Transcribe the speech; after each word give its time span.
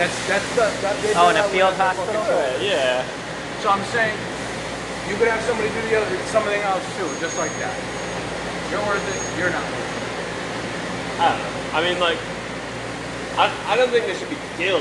That's 0.00 0.16
that's 0.24 0.48
the 0.56 0.64
that 0.80 0.96
they 1.04 1.12
Oh, 1.12 1.28
in 1.28 1.36
a 1.36 1.44
field 1.52 1.76
with 1.76 1.78
the 1.78 1.92
fucking 1.92 2.14
hospital? 2.16 2.64
Yeah. 2.64 3.04
So 3.60 3.68
I'm 3.68 3.84
saying 3.84 4.16
you 5.04 5.14
could 5.20 5.28
have 5.28 5.44
somebody 5.44 5.68
do 5.68 5.82
the 5.92 6.00
other 6.00 6.16
something 6.24 6.56
else 6.56 6.88
too, 6.96 7.04
just 7.20 7.36
like 7.36 7.52
that. 7.60 7.76
You're 8.72 8.80
worth 8.88 9.04
it, 9.04 9.20
you're 9.36 9.52
not 9.52 9.60
worth 9.60 9.92
it. 9.92 11.20
I 11.20 11.28
don't 11.28 11.40
know. 11.44 11.76
I 11.76 11.78
mean, 11.84 12.00
like, 12.00 12.16
I, 13.36 13.52
I 13.68 13.76
don't 13.76 13.92
think 13.92 14.06
they 14.08 14.16
should 14.16 14.30
be 14.32 14.40
killed, 14.56 14.80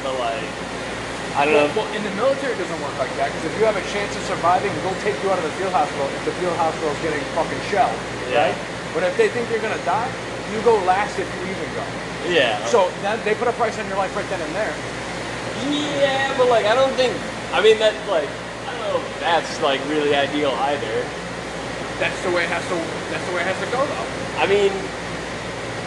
but 0.00 0.16
like, 0.16 0.40
I 1.36 1.44
don't 1.44 1.52
Well, 1.52 1.68
know. 1.68 1.74
well, 1.84 1.92
in 1.92 2.00
the 2.02 2.16
military 2.16 2.56
it 2.56 2.56
doesn't 2.56 2.80
work 2.80 2.96
like 2.96 3.12
that 3.20 3.28
because 3.36 3.44
if 3.44 3.52
you 3.60 3.68
have 3.68 3.76
a 3.76 3.84
chance 3.92 4.16
of 4.16 4.24
surviving, 4.24 4.72
they'll 4.80 4.96
take 5.04 5.20
you 5.20 5.28
out 5.28 5.36
of 5.36 5.44
the 5.44 5.52
field 5.60 5.76
hospital 5.76 6.08
if 6.16 6.24
the 6.24 6.32
field 6.40 6.56
hospital 6.56 6.88
is 6.96 7.00
getting 7.04 7.20
fucking 7.36 7.60
shelled, 7.68 7.92
Yeah. 8.32 8.56
right? 8.56 8.56
But 8.96 9.04
if 9.04 9.20
they 9.20 9.28
think 9.28 9.52
you're 9.52 9.60
gonna 9.60 9.84
die, 9.84 10.08
you 10.48 10.62
go 10.64 10.80
last 10.80 11.20
if 11.20 11.28
you 11.36 11.44
even 11.44 11.68
go. 11.76 11.84
Yeah. 12.28 12.64
So 12.66 12.90
that, 13.02 13.24
they 13.24 13.34
put 13.34 13.48
a 13.48 13.52
price 13.52 13.78
on 13.78 13.86
your 13.86 13.96
life 13.96 14.14
right 14.16 14.28
then 14.28 14.40
and 14.40 14.54
there. 14.54 14.74
Yeah, 16.00 16.36
but 16.36 16.48
like, 16.48 16.66
I 16.66 16.74
don't 16.74 16.92
think. 16.94 17.14
I 17.52 17.62
mean, 17.62 17.78
that 17.78 17.94
like, 18.08 18.28
I 18.66 18.72
don't 18.72 18.80
know 18.80 18.98
if 19.00 19.20
that's 19.20 19.60
like 19.62 19.80
really 19.88 20.14
ideal 20.14 20.50
either. 20.68 21.06
That's 21.98 22.20
the 22.22 22.30
way 22.30 22.44
it 22.44 22.50
has 22.52 22.62
to. 22.68 22.76
That's 23.08 23.24
the 23.26 23.34
way 23.34 23.40
it 23.40 23.48
has 23.48 23.58
to 23.64 23.70
go, 23.72 23.80
though. 23.80 24.08
I 24.36 24.44
mean, 24.44 24.68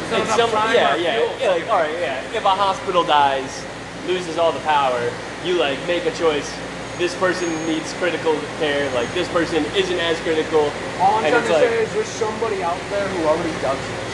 There's 0.10 0.26
not 0.26 0.42
it's 0.42 0.50
enough 0.50 0.50
some, 0.50 0.74
yeah, 0.74 0.96
yeah, 0.96 1.22
yeah, 1.38 1.50
like, 1.54 1.68
all 1.70 1.78
right, 1.78 1.94
yeah. 2.02 2.26
If 2.34 2.44
a 2.44 2.50
hospital 2.50 3.04
dies, 3.04 3.64
loses 4.08 4.40
all 4.40 4.52
the 4.52 4.64
power, 4.66 5.12
you 5.46 5.54
like 5.54 5.78
make 5.86 6.06
a 6.06 6.12
choice. 6.18 6.50
This 6.98 7.16
person 7.16 7.48
needs 7.68 7.94
critical 8.02 8.34
care. 8.58 8.90
Like 8.98 9.08
this 9.14 9.30
person 9.30 9.64
isn't 9.78 10.00
as 10.00 10.20
critical. 10.26 10.74
All 11.00 11.22
I'm 11.22 11.30
and 11.30 11.32
trying 11.32 11.46
to 11.46 11.54
like, 11.54 11.70
say 11.70 11.84
is 11.84 11.94
there's 11.94 12.08
somebody 12.08 12.64
out 12.64 12.82
there 12.90 13.08
who 13.08 13.28
already 13.30 13.54
does 13.62 13.78
this. 13.78 14.09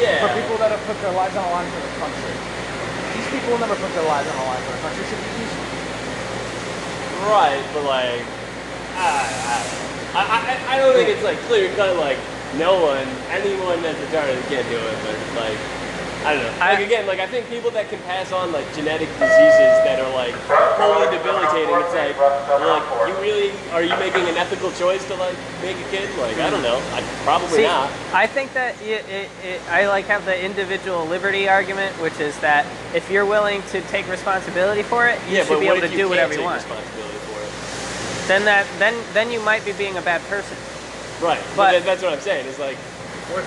Yeah. 0.00 0.26
For 0.26 0.30
people 0.34 0.56
that 0.58 0.70
have 0.70 0.82
put 0.86 0.98
their 1.00 1.12
lives 1.12 1.36
on 1.36 1.44
the 1.44 1.52
line 1.52 1.68
for 1.70 1.80
the 1.80 1.92
country. 2.00 2.34
These 3.14 3.28
people 3.30 3.54
will 3.54 3.62
never 3.62 3.76
put 3.76 3.92
their 3.94 4.06
lives 4.06 4.26
on 4.28 4.36
the 4.36 4.46
line 4.48 4.62
for 4.66 4.72
the 4.74 4.82
country. 4.82 5.02
It 5.04 5.08
should 5.10 5.22
be 5.22 5.32
easy. 5.38 5.62
Right, 7.30 7.62
but 7.72 7.84
like, 7.84 8.24
I, 8.98 9.26
I. 9.30 9.56
I, 10.14 10.22
I, 10.22 10.74
I 10.74 10.78
don't 10.78 10.94
think 10.94 11.08
it's 11.10 11.24
like 11.26 11.38
clear 11.50 11.74
cut. 11.74 11.96
Like, 11.98 12.18
no 12.58 12.78
one, 12.78 13.06
anyone 13.34 13.82
that's 13.82 13.98
a 13.98 14.06
retarded 14.06 14.38
can't 14.46 14.66
do 14.70 14.78
it. 14.78 14.98
But 15.02 15.14
it's 15.18 15.34
like, 15.34 15.58
I 16.24 16.34
don't 16.34 16.42
know. 16.42 16.58
Like 16.58 16.80
again, 16.80 17.06
like 17.06 17.20
I 17.20 17.26
think 17.26 17.48
people 17.50 17.70
that 17.72 17.90
can 17.90 18.00
pass 18.02 18.32
on 18.32 18.50
like 18.50 18.64
genetic 18.74 19.08
diseases 19.20 19.76
that 19.84 20.00
are 20.00 20.12
like 20.14 20.32
wholly 20.80 21.04
debilitating. 21.12 21.76
It's 21.76 21.92
like, 21.92 22.16
like 22.16 23.08
you 23.08 23.14
really 23.20 23.52
are 23.72 23.82
you 23.82 23.94
making 24.00 24.24
an 24.28 24.36
ethical 24.36 24.72
choice 24.72 25.04
to 25.08 25.14
like 25.16 25.36
make 25.60 25.76
a 25.76 25.88
kid? 25.90 26.08
Like, 26.18 26.38
I 26.38 26.48
don't 26.48 26.62
know. 26.62 26.80
I, 26.92 27.02
probably 27.24 27.48
See, 27.48 27.62
not. 27.64 27.92
I 28.14 28.26
think 28.26 28.54
that 28.54 28.80
it, 28.80 29.04
it, 29.08 29.28
it, 29.44 29.60
I 29.68 29.86
like 29.86 30.06
have 30.06 30.24
the 30.24 30.42
individual 30.42 31.04
liberty 31.04 31.46
argument, 31.46 31.94
which 32.00 32.18
is 32.20 32.38
that 32.40 32.64
if 32.94 33.10
you're 33.10 33.26
willing 33.26 33.60
to 33.70 33.82
take 33.82 34.08
responsibility 34.08 34.82
for 34.82 35.06
it, 35.06 35.20
you 35.28 35.36
yeah, 35.36 35.44
should 35.44 35.60
be 35.60 35.68
able 35.68 35.86
to 35.86 35.94
do 35.94 36.08
whatever 36.08 36.32
you 36.32 36.42
want. 36.42 36.64
Responsibility 36.64 37.18
for 37.28 37.40
it. 37.42 38.28
Then 38.28 38.44
that 38.46 38.66
then 38.78 38.94
then 39.12 39.30
you 39.30 39.40
might 39.40 39.64
be 39.64 39.72
being 39.72 39.98
a 39.98 40.02
bad 40.02 40.22
person. 40.22 40.56
Right, 41.20 41.38
But- 41.50 41.56
but, 41.56 41.72
that- 41.72 41.84
that's 41.84 42.02
what 42.02 42.12
I'm 42.14 42.20
saying. 42.20 42.46
It's 42.46 42.58
like 42.58 42.78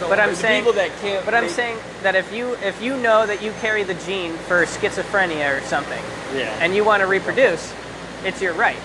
But 0.09 0.19
I'm 0.19 0.35
saying- 0.35 0.61
people 0.63 0.73
that 0.73 0.89
can't. 1.01 1.23
But 1.25 1.33
I'm 1.35 1.49
saying 1.49 1.77
that 2.03 2.15
if 2.15 2.31
you 2.33 2.53
if 2.63 2.81
you 2.81 2.97
know 2.97 3.25
that 3.25 3.41
you 3.41 3.51
carry 3.61 3.83
the 3.83 3.93
gene 4.05 4.33
for 4.47 4.65
schizophrenia 4.65 5.57
or 5.57 5.61
something, 5.65 6.03
yeah, 6.35 6.57
and 6.61 6.75
you 6.75 6.83
want 6.83 7.01
to 7.01 7.07
reproduce, 7.07 7.73
it's 8.23 8.41
your 8.41 8.53
right. 8.53 8.77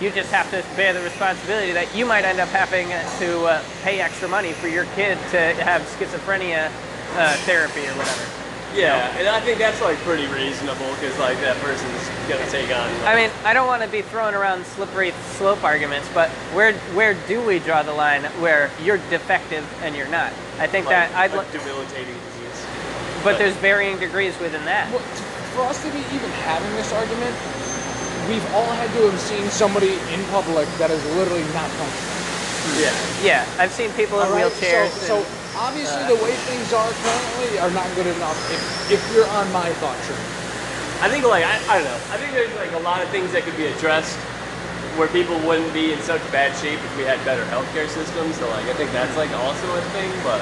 You 0.00 0.10
just 0.10 0.30
have 0.32 0.50
to 0.50 0.64
bear 0.76 0.92
the 0.94 1.02
responsibility 1.02 1.72
that 1.72 1.94
you 1.94 2.06
might 2.06 2.24
end 2.24 2.40
up 2.40 2.48
having 2.48 2.88
to 2.88 3.44
uh, 3.44 3.62
pay 3.82 4.00
extra 4.00 4.28
money 4.28 4.52
for 4.52 4.66
your 4.68 4.86
kid 4.96 5.18
to 5.30 5.38
have 5.62 5.82
schizophrenia 5.82 6.70
uh, 7.16 7.36
therapy 7.44 7.80
or 7.86 7.92
whatever. 7.92 8.39
Yeah, 8.74 9.16
and 9.18 9.28
I 9.28 9.40
think 9.40 9.58
that's 9.58 9.80
like 9.80 9.96
pretty 9.98 10.26
reasonable 10.26 10.88
because 10.94 11.18
like 11.18 11.38
that 11.40 11.56
person's 11.58 12.08
gonna 12.28 12.48
take 12.50 12.74
on. 12.74 12.90
Like, 13.00 13.08
I 13.08 13.16
mean, 13.16 13.30
I 13.44 13.54
don't 13.54 13.66
want 13.66 13.82
to 13.82 13.88
be 13.88 14.02
throwing 14.02 14.34
around 14.34 14.64
slippery 14.64 15.12
slope 15.34 15.64
arguments, 15.64 16.08
but 16.14 16.30
where 16.54 16.74
where 16.94 17.14
do 17.26 17.44
we 17.44 17.58
draw 17.58 17.82
the 17.82 17.92
line 17.92 18.24
where 18.40 18.70
you're 18.82 18.98
defective 19.10 19.66
and 19.82 19.96
you're 19.96 20.08
not? 20.08 20.32
I 20.58 20.66
think 20.66 20.86
like, 20.86 21.10
that 21.10 21.14
I'd, 21.14 21.32
a 21.34 21.40
li- 21.40 21.46
debilitating 21.52 22.14
disease. 22.14 22.66
but 23.24 23.38
there's 23.38 23.56
varying 23.56 23.98
degrees 23.98 24.38
within 24.38 24.64
that. 24.66 24.90
Well, 24.92 25.02
for 25.54 25.62
us 25.62 25.82
to 25.82 25.90
be 25.90 25.98
even 26.14 26.30
having 26.46 26.70
this 26.76 26.92
argument, 26.92 27.34
we've 28.28 28.54
all 28.54 28.70
had 28.78 28.90
to 28.94 29.10
have 29.10 29.20
seen 29.20 29.48
somebody 29.50 29.98
in 30.14 30.24
public 30.30 30.68
that 30.78 30.90
is 30.90 31.04
literally 31.16 31.42
not 31.52 31.68
functioning. 31.74 32.19
Yeah. 32.78 32.94
Yeah, 33.22 33.42
I've 33.58 33.72
seen 33.72 33.90
people 33.92 34.20
in 34.20 34.30
right? 34.30 34.46
wheelchairs. 34.46 34.90
So, 34.90 35.22
so 35.22 35.26
obviously 35.56 36.02
uh, 36.04 36.08
the 36.14 36.20
way 36.22 36.32
things 36.46 36.72
are 36.72 36.90
currently 36.90 37.58
are 37.58 37.70
not 37.70 37.88
good 37.96 38.06
enough 38.06 38.38
if, 38.52 38.62
if 38.92 39.00
you're 39.14 39.28
on 39.28 39.50
my 39.52 39.68
thought 39.82 39.98
train. 40.04 40.18
I 41.00 41.08
think 41.08 41.24
like 41.24 41.44
I, 41.44 41.56
I 41.68 41.78
don't 41.80 41.88
know. 41.88 42.00
I 42.12 42.16
think 42.20 42.32
there's 42.32 42.54
like 42.56 42.72
a 42.72 42.84
lot 42.84 43.02
of 43.02 43.08
things 43.08 43.32
that 43.32 43.42
could 43.44 43.56
be 43.56 43.66
addressed 43.66 44.16
where 44.98 45.08
people 45.08 45.38
wouldn't 45.48 45.72
be 45.72 45.92
in 45.92 46.00
such 46.00 46.20
bad 46.30 46.52
shape 46.60 46.78
if 46.78 46.96
we 46.96 47.04
had 47.04 47.22
better 47.24 47.44
healthcare 47.48 47.88
systems. 47.88 48.36
So 48.36 48.48
like 48.50 48.66
I 48.66 48.74
think 48.74 48.92
that's 48.92 49.16
like 49.16 49.30
also 49.32 49.66
a 49.76 49.80
thing, 49.96 50.10
but 50.22 50.40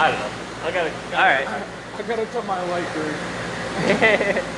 I 0.00 0.10
don't 0.10 0.20
know. 0.20 0.32
I 0.64 0.70
gotta. 0.72 0.92
all 1.16 1.28
right. 1.28 1.46
I, 1.48 1.62
I 1.98 2.02
gotta 2.02 2.26
cut 2.26 2.46
my 2.46 2.60
light 2.70 2.88
green. 2.92 4.44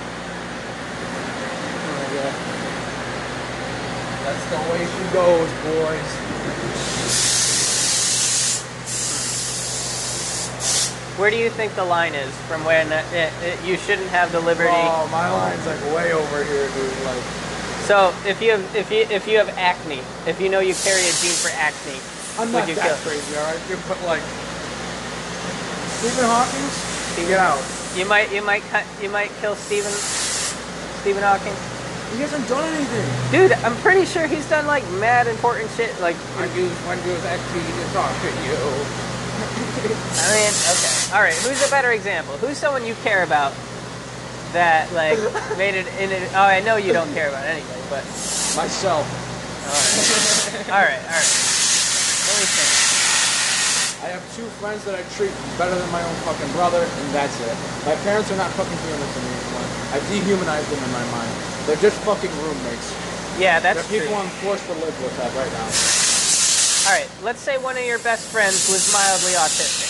Oh, 1.84 2.15
yeah. 2.15 2.33
That's 4.25 4.44
the 4.50 4.56
way 4.73 4.87
she 4.87 5.12
goes, 5.12 5.50
boys. 5.65 6.31
Where 11.21 11.31
do 11.31 11.37
you 11.37 11.50
think 11.50 11.75
the 11.75 11.84
line 11.84 12.15
is 12.15 12.33
from 12.49 12.65
when 12.65 12.91
uh, 12.91 13.05
it, 13.12 13.28
it, 13.45 13.61
you 13.69 13.77
shouldn't 13.77 14.09
have 14.09 14.33
the 14.33 14.41
liberty? 14.41 14.73
Oh, 14.73 15.06
my 15.12 15.28
line's 15.28 15.67
like 15.67 15.81
way 15.93 16.12
over 16.12 16.45
here, 16.45 16.67
dude. 16.73 17.05
Like, 17.05 17.23
So 17.84 18.15
if 18.25 18.41
you 18.41 18.53
have 18.56 18.65
if 18.75 18.91
you 18.91 19.05
if 19.12 19.28
you 19.28 19.37
have 19.37 19.50
acne, 19.61 20.00
if 20.25 20.41
you 20.41 20.49
know 20.49 20.61
you 20.61 20.73
carry 20.73 21.05
a 21.05 21.12
gene 21.21 21.37
for 21.37 21.53
acne, 21.53 22.00
I'm 22.41 22.49
not 22.49 22.65
you 22.67 22.75
that 22.81 22.97
kill? 22.97 22.97
crazy, 23.05 23.37
all 23.37 23.45
right. 23.45 23.61
But 23.93 24.00
like, 24.09 24.25
Stephen 26.00 26.25
Hawking, 26.25 27.29
get 27.29 27.39
out. 27.39 27.61
You 27.93 28.09
might 28.09 28.33
you 28.33 28.41
might 28.41 28.62
cut 28.73 28.88
you 29.03 29.11
might 29.11 29.31
kill 29.44 29.55
Stephen 29.55 29.93
Stephen 31.05 31.23
Hawking. 31.23 31.53
He 32.17 32.25
hasn't 32.25 32.49
done 32.49 32.65
anything. 32.73 33.05
Dude, 33.32 33.53
I'm 33.65 33.76
pretty 33.85 34.06
sure 34.06 34.26
he's 34.26 34.49
done 34.49 34.67
like 34.67 34.85
mad 34.97 35.26
important 35.26 35.69
shit. 35.76 35.93
Like 36.00 36.17
I 36.41 36.49
use 36.56 36.73
Windows 36.88 37.20
XP 37.20 37.53
to 37.53 37.85
talk 37.93 38.12
to 38.17 38.31
you. 38.49 39.12
I 39.43 40.27
mean, 40.37 40.53
okay, 40.53 40.94
all 41.15 41.23
right. 41.23 41.35
Who's 41.43 41.61
a 41.67 41.71
better 41.71 41.93
example? 41.93 42.37
Who's 42.39 42.59
someone 42.59 42.87
you 42.87 42.94
care 43.03 43.25
about 43.25 43.53
that 44.53 44.91
like 44.93 45.19
made 45.59 45.75
it 45.75 45.87
in 45.99 46.11
it? 46.11 46.31
Oh, 46.35 46.47
I 46.47 46.61
know 46.61 46.77
you 46.77 46.93
don't 46.93 47.12
care 47.15 47.29
about 47.29 47.44
anybody, 47.44 47.81
but 47.91 48.05
Myself. 48.56 49.09
all 50.69 50.85
right, 50.85 51.00
all 51.00 51.17
right. 51.17 51.33
Let 52.29 52.37
me 52.39 52.47
think. 52.53 52.71
I 54.03 54.11
have 54.11 54.25
two 54.35 54.47
friends 54.59 54.85
that 54.85 54.99
I 54.99 55.03
treat 55.15 55.31
better 55.56 55.79
than 55.79 55.87
my 55.94 56.03
own 56.03 56.17
fucking 56.27 56.50
brother, 56.59 56.83
and 56.83 57.06
that's 57.15 57.39
it. 57.39 57.55
My 57.87 57.94
parents 58.03 58.31
are 58.35 58.37
not 58.37 58.50
fucking 58.59 58.79
humans 58.83 59.12
to 59.15 59.21
me 59.23 59.31
anymore. 59.31 59.67
I've 59.94 60.06
dehumanized 60.11 60.69
them 60.75 60.83
in 60.83 60.91
my 60.91 61.06
mind. 61.15 61.33
They're 61.71 61.79
just 61.79 61.97
fucking 62.03 62.31
roommates. 62.43 62.91
Yeah, 63.39 63.61
that's 63.61 63.79
They're 63.89 64.03
people 64.03 64.19
true. 64.19 64.27
I'm 64.27 64.33
forced 64.43 64.67
to 64.67 64.75
live 64.83 64.97
with 65.03 65.15
that 65.23 65.31
right 65.39 65.53
now. 65.55 66.01
All 66.93 67.00
right, 67.00 67.09
let's 67.25 67.41
say 67.41 67.56
one 67.56 67.81
of 67.81 67.89
your 67.89 67.97
best 68.05 68.29
friends 68.29 68.69
was 68.69 68.93
mildly 68.93 69.33
autistic, 69.33 69.89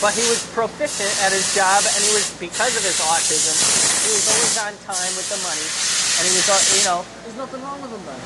but 0.00 0.16
he 0.16 0.24
was 0.32 0.40
proficient 0.56 1.12
at 1.20 1.28
his 1.28 1.44
job, 1.52 1.84
and 1.84 2.00
he 2.00 2.08
was 2.16 2.32
because 2.40 2.72
of 2.72 2.80
his 2.80 2.96
autism, 3.04 3.52
he 4.00 4.16
was 4.16 4.24
always 4.24 4.56
on 4.64 4.72
time 4.88 5.12
with 5.12 5.28
the 5.28 5.36
money, 5.44 5.68
and 6.16 6.24
he 6.24 6.32
was, 6.32 6.48
uh, 6.48 6.56
you 6.72 6.88
know, 6.88 7.04
There's 7.20 7.36
nothing 7.36 7.60
wrong 7.60 7.84
with 7.84 7.92
him 7.92 8.00
then. 8.08 8.16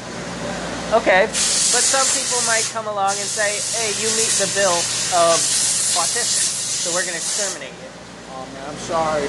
okay. 1.02 1.26
But 1.74 1.82
some 1.82 2.06
people 2.14 2.38
might 2.46 2.62
come 2.70 2.86
along 2.86 3.18
and 3.18 3.26
say, 3.26 3.58
"Hey, 3.74 3.90
you 3.98 4.06
meet 4.14 4.30
the 4.38 4.46
bill 4.54 4.78
of 5.18 5.42
autistic, 5.98 6.46
so 6.86 6.94
we're 6.94 7.02
gonna 7.02 7.18
exterminate 7.18 7.74
you." 7.74 7.90
Oh 8.38 8.46
man, 8.54 8.70
I'm 8.70 8.78
sorry. 8.86 9.26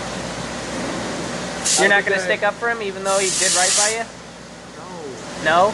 You're 1.81 1.90
not 1.90 2.06
a 2.06 2.13
gonna 2.13 2.22
stick 2.22 2.46
up 2.46 2.54
for 2.62 2.69
him, 2.69 2.86
even 2.86 3.02
though 3.02 3.18
he 3.18 3.34
did 3.42 3.58
right 3.58 3.74
by 3.74 3.90
you. 3.98 4.06
No, 5.50 5.74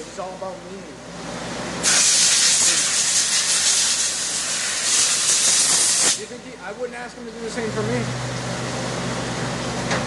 is 0.00 0.16
all 0.16 0.32
about 0.40 0.56
me. 0.72 0.80
Do 6.10 6.19
you 6.19 6.19
think 6.30 6.46
he, 6.46 6.54
I 6.62 6.70
wouldn't 6.78 6.94
ask 6.98 7.16
him 7.18 7.26
to 7.26 7.32
do 7.32 7.40
the 7.42 7.50
same 7.50 7.70
for 7.74 7.82
me? 7.82 7.98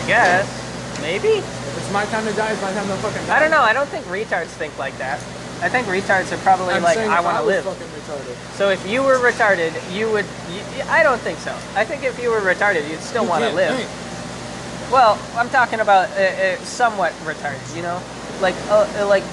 Yes. 0.08 0.48
Maybe. 1.02 1.44
If 1.44 1.78
it's 1.78 1.92
my 1.92 2.06
time 2.06 2.24
to 2.26 2.34
die, 2.34 2.52
it's 2.52 2.62
my 2.62 2.72
time 2.72 2.88
to 2.88 2.96
fucking 3.04 3.28
die. 3.28 3.36
I 3.36 3.40
don't 3.40 3.52
know. 3.52 3.60
I 3.60 3.74
don't 3.74 3.90
think 3.90 4.06
retards 4.08 4.56
think 4.56 4.78
like 4.80 4.98
that. 5.00 5.20
I 5.60 5.68
think 5.70 5.88
retards 5.88 6.32
are 6.32 6.40
probably 6.44 6.76
I'm 6.76 6.84
like, 6.84 6.98
I 6.98 7.20
want 7.20 7.38
to 7.38 7.44
live. 7.44 7.66
retarded. 7.66 8.56
So 8.56 8.70
if 8.70 8.88
you 8.88 9.04
were 9.04 9.16
retarded, 9.20 9.72
you 9.96 10.12
would. 10.12 10.26
You, 10.52 10.62
I 10.88 11.04
don't 11.04 11.20
think 11.20 11.40
so. 11.40 11.52
I 11.76 11.84
think 11.84 12.04
if 12.04 12.22
you 12.22 12.32
were 12.32 12.40
retarded, 12.40 12.90
you'd 12.90 13.00
still 13.00 13.24
You 13.24 13.30
want 13.30 13.44
to 13.44 13.52
live. 13.52 13.76
think. 13.76 14.92
Well, 14.92 15.18
I'm 15.36 15.50
talking 15.50 15.80
about 15.80 16.10
uh, 16.12 16.22
uh, 16.22 16.56
somewhat 16.64 17.14
retards, 17.24 17.76
you 17.76 17.82
know, 17.82 18.02
like 18.42 18.56
uh, 18.70 18.88
uh, 19.00 19.08
like 19.08 19.24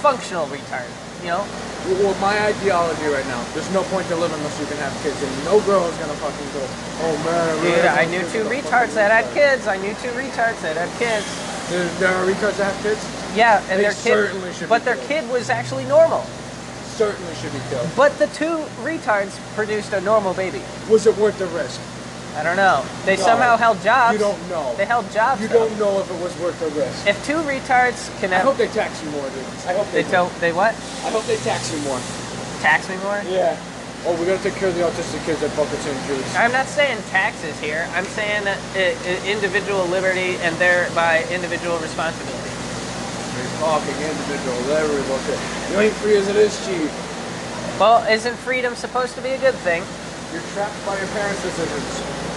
functional 0.00 0.46
retard, 0.46 0.88
you 1.22 1.28
know. 1.28 1.46
Well, 1.88 2.12
my 2.20 2.36
ideology 2.52 3.06
right 3.06 3.26
now, 3.26 3.40
there's 3.54 3.70
no 3.72 3.82
point 3.84 4.06
to 4.08 4.16
live 4.16 4.32
unless 4.32 4.60
you 4.60 4.66
can 4.66 4.76
have 4.78 4.92
kids, 5.02 5.16
and 5.22 5.32
no 5.44 5.60
girl 5.62 5.84
is 5.86 5.96
gonna 5.96 6.12
fucking 6.20 6.48
go, 6.52 6.62
oh 7.06 7.14
man, 7.24 7.48
Dude, 7.64 7.86
I 7.86 8.04
knew 8.04 8.20
two 8.28 8.44
retards 8.44 8.94
that 8.94 9.10
had 9.10 9.32
kids. 9.32 9.66
I 9.66 9.78
knew 9.78 9.94
two 10.02 10.12
retards 10.12 10.60
that 10.60 10.76
had 10.76 10.90
kids. 10.98 11.24
There, 11.70 11.84
there 12.00 12.14
are 12.14 12.26
retards 12.26 12.58
that 12.58 12.72
have 12.74 12.82
kids? 12.82 13.00
Yeah, 13.36 13.60
and 13.70 13.78
They 13.78 13.84
their 13.84 13.92
kid, 13.92 14.12
certainly 14.12 14.52
should 14.52 14.68
but 14.68 14.84
their 14.84 14.96
kid 15.08 15.28
was 15.30 15.50
actually 15.50 15.84
normal. 15.84 16.22
Certainly 16.84 17.34
should 17.36 17.52
be 17.52 17.60
killed. 17.70 17.88
But 17.96 18.18
the 18.18 18.26
two 18.28 18.58
retards 18.82 19.38
produced 19.54 19.92
a 19.92 20.00
normal 20.00 20.34
baby. 20.34 20.62
Was 20.90 21.06
it 21.06 21.16
worth 21.16 21.38
the 21.38 21.46
risk? 21.46 21.80
I 22.38 22.44
don't 22.44 22.54
know. 22.54 22.86
They 23.04 23.16
No. 23.16 23.22
somehow 23.24 23.56
held 23.56 23.82
jobs. 23.82 24.12
You 24.12 24.18
don't 24.22 24.38
know. 24.48 24.72
They 24.76 24.84
held 24.86 25.10
jobs. 25.10 25.42
You 25.42 25.48
though. 25.48 25.66
don't 25.66 25.78
know 25.78 25.98
if 25.98 26.08
it 26.08 26.22
was 26.22 26.30
worth 26.38 26.54
the 26.60 26.70
risk. 26.78 27.02
If 27.06 27.18
two 27.26 27.42
retards 27.42 28.06
can 28.20 28.32
I 28.32 28.38
hope 28.38 28.56
they 28.56 28.68
tax 28.68 29.02
you 29.02 29.10
more, 29.10 29.26
dude. 29.30 29.42
I 29.66 29.74
hope 29.74 29.90
they, 29.90 30.02
they 30.02 30.10
do. 30.10 30.30
They 30.38 30.52
what? 30.52 30.70
I 31.02 31.10
hope 31.10 31.26
they 31.26 31.36
tax 31.42 31.72
you 31.74 31.80
more. 31.82 31.98
Tax 32.62 32.88
me 32.88 32.94
more? 33.02 33.20
Yeah. 33.26 33.58
Oh, 34.06 34.14
we 34.14 34.26
gotta 34.26 34.40
take 34.40 34.54
care 34.54 34.68
of 34.68 34.76
the 34.76 34.82
autistic 34.86 35.18
kids 35.26 35.42
at 35.42 35.50
Boca 35.56 35.74
St. 35.82 35.98
Jude's. 36.06 36.22
I'm 36.36 36.52
not 36.52 36.66
saying 36.66 37.02
taxes 37.10 37.58
here. 37.58 37.90
I'm 37.98 38.06
saying 38.14 38.46
uh, 38.46 38.54
uh, 38.54 39.26
individual 39.26 39.84
liberty 39.86 40.38
and 40.46 40.54
thereby 40.62 41.26
individual 41.34 41.78
responsibility. 41.78 42.38
Fucking 43.58 43.98
individual. 43.98 44.54
There 44.70 44.86
we 44.86 45.02
look 45.10 45.26
at. 45.26 45.72
You 45.72 45.80
ain't 45.80 45.94
free 45.94 46.16
as 46.16 46.28
it 46.28 46.36
is, 46.36 46.54
chief. 46.66 46.86
Well, 47.80 48.06
isn't 48.10 48.34
freedom 48.36 48.76
supposed 48.76 49.14
to 49.16 49.20
be 49.22 49.30
a 49.30 49.38
good 49.38 49.54
thing? 49.66 49.82
You're 50.32 50.42
trapped 50.54 50.78
by 50.86 50.96
your 50.98 51.08
parents' 51.08 51.42
decisions. 51.42 52.27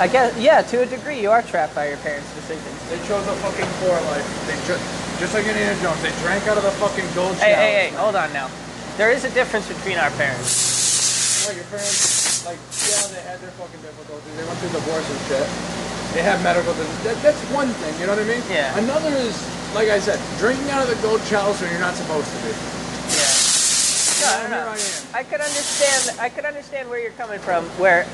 I 0.00 0.08
guess, 0.08 0.34
yeah, 0.40 0.62
to 0.62 0.82
a 0.82 0.86
degree, 0.86 1.20
you 1.20 1.30
are 1.30 1.42
trapped 1.42 1.74
by 1.74 1.88
your 1.88 1.98
parents' 1.98 2.26
decisions. 2.34 2.74
They 2.90 2.98
chose 3.06 3.22
a 3.28 3.36
fucking 3.44 3.68
poor 3.84 3.94
life. 4.10 4.26
They 4.48 4.56
ju- 4.66 4.80
just 5.20 5.34
like 5.34 5.46
Indiana 5.46 5.78
Jones. 5.80 6.00
They 6.02 6.10
drank 6.24 6.48
out 6.48 6.56
of 6.58 6.64
the 6.64 6.74
fucking 6.82 7.06
gold 7.14 7.36
chalice. 7.38 7.44
Hey, 7.44 7.54
hey, 7.54 7.72
hey, 7.90 7.96
hold 7.96 8.16
on 8.16 8.32
now. 8.32 8.50
There 8.96 9.12
is 9.12 9.24
a 9.24 9.30
difference 9.30 9.68
between 9.68 9.98
our 9.98 10.10
parents. 10.18 11.46
Well, 11.46 11.54
your 11.54 11.64
parents, 11.70 12.42
like, 12.46 12.58
yeah, 12.88 13.06
they 13.14 13.22
had 13.26 13.38
their 13.40 13.54
fucking 13.58 13.80
difficulties. 13.82 14.32
They 14.36 14.44
went 14.44 14.58
through 14.58 14.74
divorce 14.74 15.06
and 15.06 15.20
shit. 15.30 15.46
They 16.14 16.22
have 16.22 16.42
medical. 16.42 16.72
That, 16.74 17.16
that's 17.22 17.40
one 17.54 17.68
thing. 17.80 17.94
You 18.00 18.06
know 18.06 18.14
what 18.16 18.24
I 18.24 18.28
mean? 18.28 18.42
Yeah. 18.50 18.76
Another 18.78 19.10
is, 19.22 19.34
like 19.74 19.88
I 19.88 19.98
said, 19.98 20.18
drinking 20.38 20.68
out 20.70 20.82
of 20.82 20.90
the 20.90 20.98
gold 21.00 21.22
chalice 21.30 21.60
when 21.62 21.70
you're 21.70 21.80
not 21.80 21.94
supposed 21.94 22.26
to 22.26 22.38
be. 22.44 22.52
Yeah. 23.16 23.32
No, 24.22 24.26
I 24.28 24.36
don't 24.42 24.50
know. 24.50 24.66
I 24.70 24.76
am. 24.76 25.02
I 25.14 25.22
could 25.24 25.40
understand. 25.40 26.20
I 26.20 26.28
could 26.28 26.44
understand 26.44 26.90
where 26.90 27.00
you're 27.00 27.16
coming 27.16 27.38
from, 27.40 27.64
where 27.80 28.04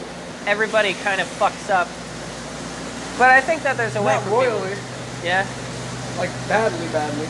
everybody 0.53 0.95
kind 1.05 1.21
of 1.21 1.29
fucks 1.37 1.69
up. 1.69 1.87
But 3.21 3.29
I 3.29 3.41
think 3.45 3.63
that 3.69 3.77
there's 3.77 3.97
a 3.97 4.03
way. 4.03 4.15
Not 4.17 4.25
people- 4.25 4.41
royally, 4.41 4.75
Yeah. 5.23 5.45
like 6.17 6.33
badly, 6.49 6.89
badly. 6.89 7.29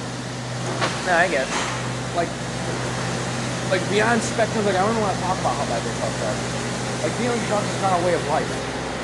No, 1.07 1.13
I 1.19 1.27
guess. 1.29 1.49
like 2.15 2.31
like 3.75 3.83
beyond 3.91 4.23
spectrum, 4.23 4.65
like 4.65 4.77
I 4.79 4.85
don't 4.87 4.97
want 5.03 5.13
to 5.13 5.23
talk 5.27 5.37
about 5.43 5.55
how 5.59 5.67
bad 5.67 5.83
they 5.83 5.93
fucked 6.01 6.23
up. 6.25 6.37
Like 7.05 7.15
dealing 7.19 7.43
drugs 7.51 7.69
is 7.69 7.83
not 7.83 7.99
a 8.01 8.03
way 8.07 8.15
of 8.15 8.23
life. 8.29 8.49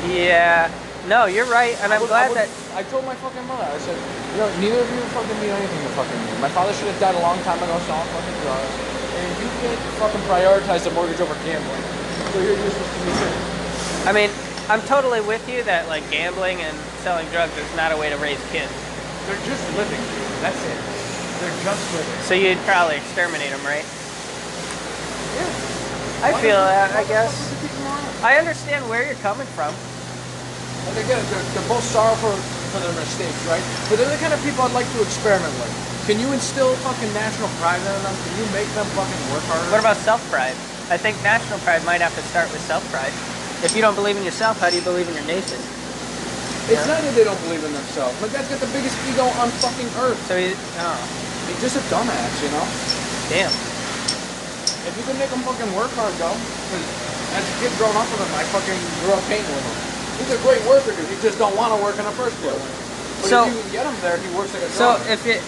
Yeah. 0.09 0.71
No, 1.07 1.27
you're 1.27 1.45
right, 1.53 1.77
and 1.85 1.93
I 1.93 1.97
I'm 1.97 2.01
would- 2.01 2.09
glad 2.09 2.27
I 2.27 2.29
would- 2.33 2.39
that. 2.39 2.49
I 2.77 2.83
told 2.89 3.05
my 3.05 3.15
fucking 3.21 3.45
mother. 3.47 3.67
I 3.69 3.77
said, 3.79 3.97
you 4.33 4.39
know, 4.41 4.49
neither 4.59 4.81
of 4.81 4.89
you 4.89 5.01
fucking 5.13 5.37
mean 5.41 5.53
anything 5.53 5.83
to 5.85 5.93
fucking 5.95 6.17
me. 6.17 6.33
My 6.41 6.49
father 6.49 6.73
should 6.73 6.89
have 6.89 6.99
died 6.99 7.15
a 7.15 7.21
long 7.21 7.37
time 7.45 7.61
ago 7.61 7.77
selling 7.87 8.09
fucking 8.09 8.39
drugs, 8.41 8.73
and 9.21 9.29
you 9.41 9.49
can't 9.61 9.81
fucking 10.01 10.25
prioritize 10.29 10.83
the 10.85 10.91
mortgage 10.97 11.21
over 11.21 11.37
gambling. 11.45 11.85
So 12.33 12.41
you're 12.41 12.57
useless 12.57 12.89
to 12.89 13.01
me 13.05 13.13
too. 13.21 13.33
I 14.05 14.13
mean, 14.13 14.29
I'm 14.69 14.85
totally 14.85 15.25
with 15.25 15.49
you 15.49 15.65
that 15.65 15.89
like 15.89 16.05
gambling 16.13 16.61
and 16.61 16.77
selling 17.01 17.25
drugs 17.33 17.57
is 17.57 17.69
not 17.77 17.89
a 17.89 17.97
way 17.97 18.13
to 18.13 18.17
raise 18.21 18.41
kids. 18.53 18.69
They're 19.25 19.41
just 19.49 19.65
living. 19.81 20.01
That's 20.45 20.61
it. 20.61 20.79
They're 21.41 21.59
just 21.65 21.85
living. 21.97 22.21
So 22.29 22.37
you'd 22.37 22.61
probably 22.69 23.01
exterminate 23.01 23.49
them, 23.49 23.65
right? 23.65 23.85
Yeah. 25.41 25.49
I 26.21 26.37
Why 26.37 26.41
feel 26.41 26.61
that. 26.61 26.93
I 26.93 27.05
guess. 27.09 27.33
fuck 27.33 27.49
would 27.49 27.49
you 27.49 27.69
keep 27.69 27.73
them 27.81 27.89
around? 27.89 28.25
I 28.25 28.37
understand 28.37 28.85
where 28.93 29.09
you're 29.09 29.21
coming 29.25 29.49
from. 29.57 29.73
Like 30.89 31.01
again, 31.01 31.25
they're, 31.33 31.47
they're 31.57 31.71
both 31.73 31.85
sorrowful 31.89 32.37
for 32.73 32.81
their 32.85 32.93
mistakes, 33.01 33.41
right? 33.49 33.65
But 33.89 33.97
they're 33.97 34.13
the 34.13 34.21
kind 34.21 34.37
of 34.37 34.41
people 34.45 34.69
I'd 34.69 34.77
like 34.77 34.89
to 34.97 35.01
experiment 35.01 35.53
with. 35.65 35.73
Can 36.05 36.21
you 36.21 36.29
instill 36.37 36.77
fucking 36.85 37.09
national 37.17 37.49
pride 37.57 37.81
in 37.81 37.97
them? 38.05 38.13
Can 38.13 38.33
you 38.37 38.47
make 38.53 38.69
them 38.77 38.85
fucking 38.93 39.23
work 39.33 39.45
harder? 39.49 39.65
What 39.73 39.81
about 39.81 39.97
self 40.05 40.21
pride? 40.29 40.53
I 40.93 41.01
think 41.01 41.17
national 41.25 41.57
pride 41.65 41.81
might 41.89 42.05
have 42.05 42.13
to 42.13 42.25
start 42.29 42.53
with 42.53 42.61
self 42.69 42.85
pride. 42.93 43.13
If 43.65 43.73
you 43.73 43.81
don't 43.81 43.97
believe 43.97 44.17
in 44.21 44.25
yourself, 44.29 44.61
how 44.61 44.69
do 44.69 44.77
you 44.77 44.85
believe 44.85 45.09
in 45.09 45.17
your 45.17 45.25
nation? 45.25 45.57
It's 46.69 46.85
not 46.85 47.01
that 47.01 47.15
they 47.17 47.25
don't 47.25 47.41
believe 47.49 47.65
in 47.65 47.73
themselves. 47.73 48.13
Like 48.21 48.33
that's 48.37 48.49
got 48.53 48.61
the 48.61 48.69
biggest 48.77 48.93
ego 49.09 49.25
on 49.41 49.49
fucking 49.65 49.89
earth. 50.05 50.21
So 50.29 50.37
he, 50.37 50.53
oh, 50.81 51.01
He's 51.49 51.61
just 51.61 51.77
a 51.77 51.85
dumbass, 51.93 52.35
you 52.45 52.49
know. 52.53 52.65
damn. 53.33 53.53
If 54.85 54.93
you 54.97 55.05
can 55.09 55.17
make 55.17 55.29
him 55.33 55.41
fucking 55.45 55.69
work 55.77 55.93
hard, 55.97 56.13
though, 56.21 56.37
as 57.37 57.45
a 57.45 57.55
kid 57.61 57.73
growing 57.81 57.97
up 57.97 58.09
with 58.13 58.21
him, 58.21 58.33
I 58.37 58.45
fucking 58.53 58.81
grew 59.05 59.13
up 59.17 59.25
painting 59.33 59.49
with 59.49 59.65
him. 59.65 59.77
He's 60.21 60.33
a 60.33 60.41
great 60.45 60.61
worker, 60.69 60.93
dude. 60.93 61.09
He 61.09 61.17
just 61.25 61.41
don't 61.41 61.57
want 61.57 61.73
to 61.73 61.81
work 61.81 61.97
in 61.97 62.05
the 62.05 62.17
first 62.21 62.37
place. 62.45 62.57
But 63.25 63.29
So- 63.29 63.45
if 63.49 63.57
you 63.57 63.61
can 63.65 63.73
get 63.73 63.85
him 63.89 63.97
there, 64.05 64.17
he 64.21 64.29
works 64.37 64.53
like 64.53 64.65
a 64.65 64.71
So 64.73 64.97
if 65.09 65.25
it, 65.25 65.41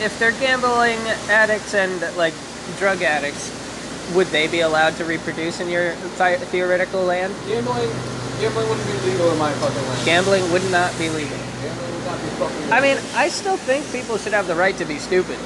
if 0.00 0.12
they're 0.16 0.36
gambling 0.40 1.00
addicts 1.28 1.72
and 1.76 2.00
like 2.16 2.32
drug 2.80 3.04
addicts, 3.04 3.52
would 4.10 4.32
they 4.32 4.48
be 4.48 4.60
allowed 4.60 4.96
to 4.96 5.04
reproduce 5.04 5.60
in 5.60 5.68
your 5.68 5.94
thi- 5.96 6.38
theoretical 6.46 7.04
land? 7.04 7.34
gambling, 7.46 7.90
gambling 8.38 8.68
wouldn't 8.68 8.86
be 8.86 8.96
legal 8.98 9.30
in 9.32 9.38
my 9.38 9.54
fucking 9.54 9.86
land. 9.86 10.04
Gambling 10.04 10.50
would 10.50 10.64
not 10.64 10.98
be 10.98 11.10
legal. 11.10 11.38
Gambling 11.60 11.94
would 11.94 12.04
not 12.04 12.22
be 12.22 12.28
fucking. 12.30 12.58
legal. 12.62 12.74
I 12.74 12.80
mean, 12.80 12.98
I 13.14 13.28
still 13.28 13.56
think 13.58 13.92
people 13.92 14.18
should 14.18 14.32
have 14.34 14.46
the 14.46 14.56
right 14.56 14.76
to 14.78 14.84
be 14.84 14.98
stupid. 14.98 15.38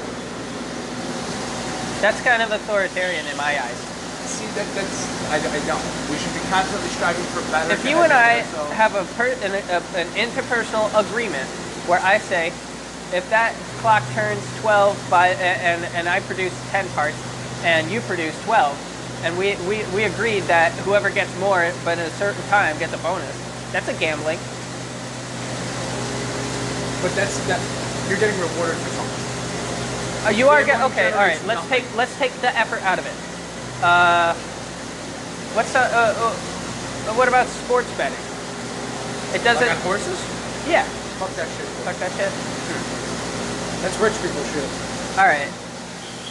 That's 2.01 2.21
kind 2.21 2.43
of 2.43 2.51
authoritarian 2.51 3.27
in 3.27 3.37
my 3.37 3.63
eyes. 3.63 3.79
See, 4.25 4.47
that, 4.51 4.75
that's 4.75 5.11
I, 5.31 5.37
I 5.37 5.61
don't. 5.61 5.85
We 6.09 6.17
should 6.17 6.35
be 6.35 6.41
constantly 6.43 6.89
striving 6.91 7.25
for 7.27 7.43
better. 7.43 7.73
If 7.73 7.85
you 7.85 8.03
and 8.03 8.13
I 8.13 8.45
have 8.75 8.95
a, 8.95 9.05
per, 9.05 9.33
an, 9.43 9.55
a 9.55 9.83
an 9.97 10.11
interpersonal 10.11 10.91
agreement 10.95 11.51
where 11.87 12.01
I 12.01 12.19
say, 12.19 12.55
if 13.13 13.29
that 13.31 13.57
clock 13.77 14.11
turns 14.11 14.53
12 14.53 15.09
by 15.11 15.29
and 15.29 15.85
and 15.85 16.09
I 16.09 16.21
produce 16.21 16.63
10 16.67 16.91
parts 16.91 17.25
and 17.65 17.91
you 17.91 18.01
produce 18.03 18.35
12, 18.45 19.23
and 19.25 19.39
we, 19.39 19.57
we, 19.69 19.85
we 19.95 20.05
agreed 20.05 20.41
that 20.45 20.73
whoever 20.85 21.11
gets 21.11 21.33
more 21.39 21.71
but 21.85 21.99
at 21.99 22.09
a 22.09 22.15
certain 22.15 22.43
time 22.49 22.79
gets 22.79 22.93
a 22.93 22.99
bonus, 22.99 23.37
that's 23.73 23.89
a 23.89 23.95
gambling. 23.95 24.39
but 27.03 27.11
that's 27.19 27.35
that 27.51 27.59
you're 28.09 28.19
getting 28.19 28.39
rewarded 28.39 28.79
for 28.79 28.91
something. 28.95 29.23
Uh, 30.23 30.31
you 30.31 30.47
are 30.47 30.63
getting 30.63 30.87
okay. 30.87 31.11
All 31.11 31.19
right, 31.19 31.43
let's 31.51 31.67
nothing. 31.67 31.83
take 31.83 31.97
let's 31.97 32.17
take 32.17 32.31
the 32.41 32.55
effort 32.55 32.81
out 32.87 32.99
of 33.03 33.07
it. 33.07 33.17
Uh, 33.83 34.35
what's 35.59 35.75
uh, 35.75 35.83
uh, 35.83 36.15
uh, 36.15 37.15
what 37.19 37.27
about 37.27 37.49
sports 37.67 37.91
betting? 37.99 38.19
It 39.35 39.43
doesn't. 39.43 39.67
Like 39.67 39.83
horses? 39.83 40.19
yeah. 40.71 40.87
Fuck 41.19 41.35
that 41.35 41.51
shit. 41.59 41.67
Fuck 41.83 41.99
that 41.99 42.13
shit. 42.15 42.31
That's 43.83 43.99
rich 43.99 44.15
people 44.23 44.43
shit. 44.55 44.71
All 45.19 45.27
right. 45.27 45.51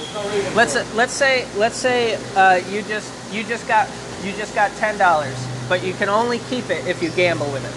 There's 0.01 0.13
no 0.15 0.29
reason 0.34 0.55
Let's 0.55 0.96
let's 0.96 1.13
say 1.13 1.48
let's 1.58 1.77
say 1.77 2.17
uh, 2.36 2.62
you 2.70 2.81
just 2.84 3.13
you 3.31 3.43
just 3.43 3.67
got 3.67 3.88
you 4.24 4.31
just 4.34 4.55
got 4.55 4.72
ten 4.77 4.98
dollars, 4.98 5.38
but 5.70 5.84
you 5.84 5.93
can 5.93 6.10
only 6.10 6.39
keep 6.50 6.70
it 6.70 6.86
if 6.88 7.01
you 7.03 7.10
gamble 7.12 7.50
with 7.51 7.63
it. 7.65 7.75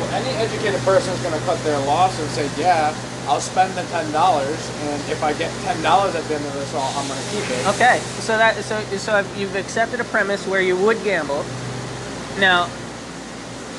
Well, 0.00 0.08
any 0.14 0.30
educated 0.40 0.80
person 0.80 1.12
is 1.12 1.20
going 1.20 1.38
to 1.38 1.44
cut 1.44 1.58
their 1.64 1.78
loss 1.80 2.18
and 2.18 2.28
say, 2.30 2.48
yeah, 2.60 2.94
I'll 3.28 3.40
spend 3.40 3.72
the 3.74 3.82
ten 3.92 4.10
dollars, 4.12 4.58
and 4.88 5.00
if 5.12 5.22
I 5.22 5.32
get 5.34 5.50
ten 5.64 5.80
dollars 5.82 6.14
at 6.14 6.24
the 6.24 6.34
end 6.36 6.44
of 6.46 6.52
this, 6.54 6.74
all, 6.74 6.92
I'm 6.96 7.06
going 7.06 7.20
to 7.20 7.28
keep 7.30 7.44
it. 7.50 7.66
Okay, 7.76 7.98
so 8.24 8.36
that 8.36 8.56
so 8.64 8.80
so 8.96 9.24
you've 9.36 9.54
accepted 9.56 10.00
a 10.00 10.04
premise 10.04 10.46
where 10.48 10.62
you 10.62 10.76
would 10.78 11.02
gamble. 11.04 11.44
Now, 12.40 12.64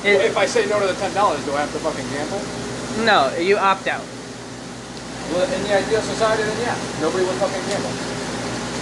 it, 0.04 0.16
Well, 0.18 0.26
if 0.26 0.36
I 0.36 0.46
say 0.46 0.66
no 0.66 0.78
to 0.80 0.86
the 0.86 0.94
ten 0.94 1.12
dollars, 1.14 1.44
do 1.44 1.52
I 1.52 1.60
have 1.60 1.72
to 1.72 1.78
fucking 1.78 2.08
gamble? 2.14 2.40
no, 3.04 3.36
you 3.36 3.56
opt 3.58 3.88
out. 3.88 4.04
Well, 5.32 5.46
in 5.52 5.62
the 5.64 5.74
ideal 5.74 6.02
society, 6.02 6.42
then 6.42 6.58
yeah, 6.60 6.76
nobody 7.00 7.24
would 7.24 7.34
fucking 7.36 7.64
gamble. 7.68 7.90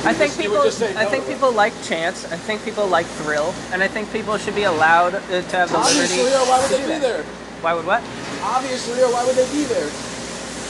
I 0.05 0.13
think 0.13 0.35
just- 0.35 0.41
people. 0.41 0.71
say 0.71 0.95
I 0.97 1.05
think 1.05 1.27
people 1.29 1.53
like 1.53 1.73
chance. 1.85 2.25
I 2.33 2.37
think 2.37 2.65
people 2.65 2.87
like 2.87 3.07
thrill, 3.23 3.55
and 3.73 3.83
I 3.83 3.89
think 3.89 4.11
people 4.13 4.37
should 4.39 4.55
be 4.57 4.65
allowed 4.65 5.15
uh, 5.15 5.21
to 5.43 5.57
have 5.57 5.71
the 5.71 5.79
Obviously, 5.79 6.19
liberty. 6.25 6.35
or 6.37 6.47
why 6.51 6.59
would 6.61 6.71
they 6.71 6.83
be 6.83 6.87
that. 6.99 7.01
there? 7.03 7.23
Why 7.63 7.75
would 7.75 7.87
what? 7.87 8.03
Obviously, 8.43 9.01
or 9.03 9.13
why 9.13 9.25
would 9.25 9.37
they 9.37 9.47
be 9.53 9.65
there? 9.65 9.89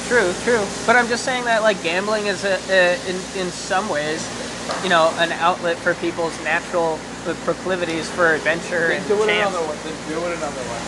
True, 0.08 0.34
true. 0.44 0.60
But 0.84 0.96
I'm 0.96 1.08
just 1.08 1.24
saying 1.24 1.44
that 1.44 1.62
like 1.62 1.82
gambling 1.82 2.26
is 2.26 2.44
a, 2.44 2.60
a 2.68 2.92
in 3.08 3.16
in 3.40 3.50
some 3.50 3.88
ways, 3.88 4.20
you 4.82 4.90
know, 4.90 5.08
an 5.16 5.32
outlet 5.40 5.78
for 5.78 5.94
people's 5.94 6.36
natural 6.44 6.98
uh, 7.26 7.32
proclivities 7.48 8.10
for 8.10 8.34
adventure 8.34 8.88
Then 8.88 8.98
and 9.00 9.08
do 9.08 9.22
it 9.22 9.26
chance. 9.26 9.48
another 9.48 9.66
way. 9.66 9.76
Then 9.84 9.94
do 10.12 10.18
it 10.26 10.36
another 10.36 10.60
way. 10.60 10.80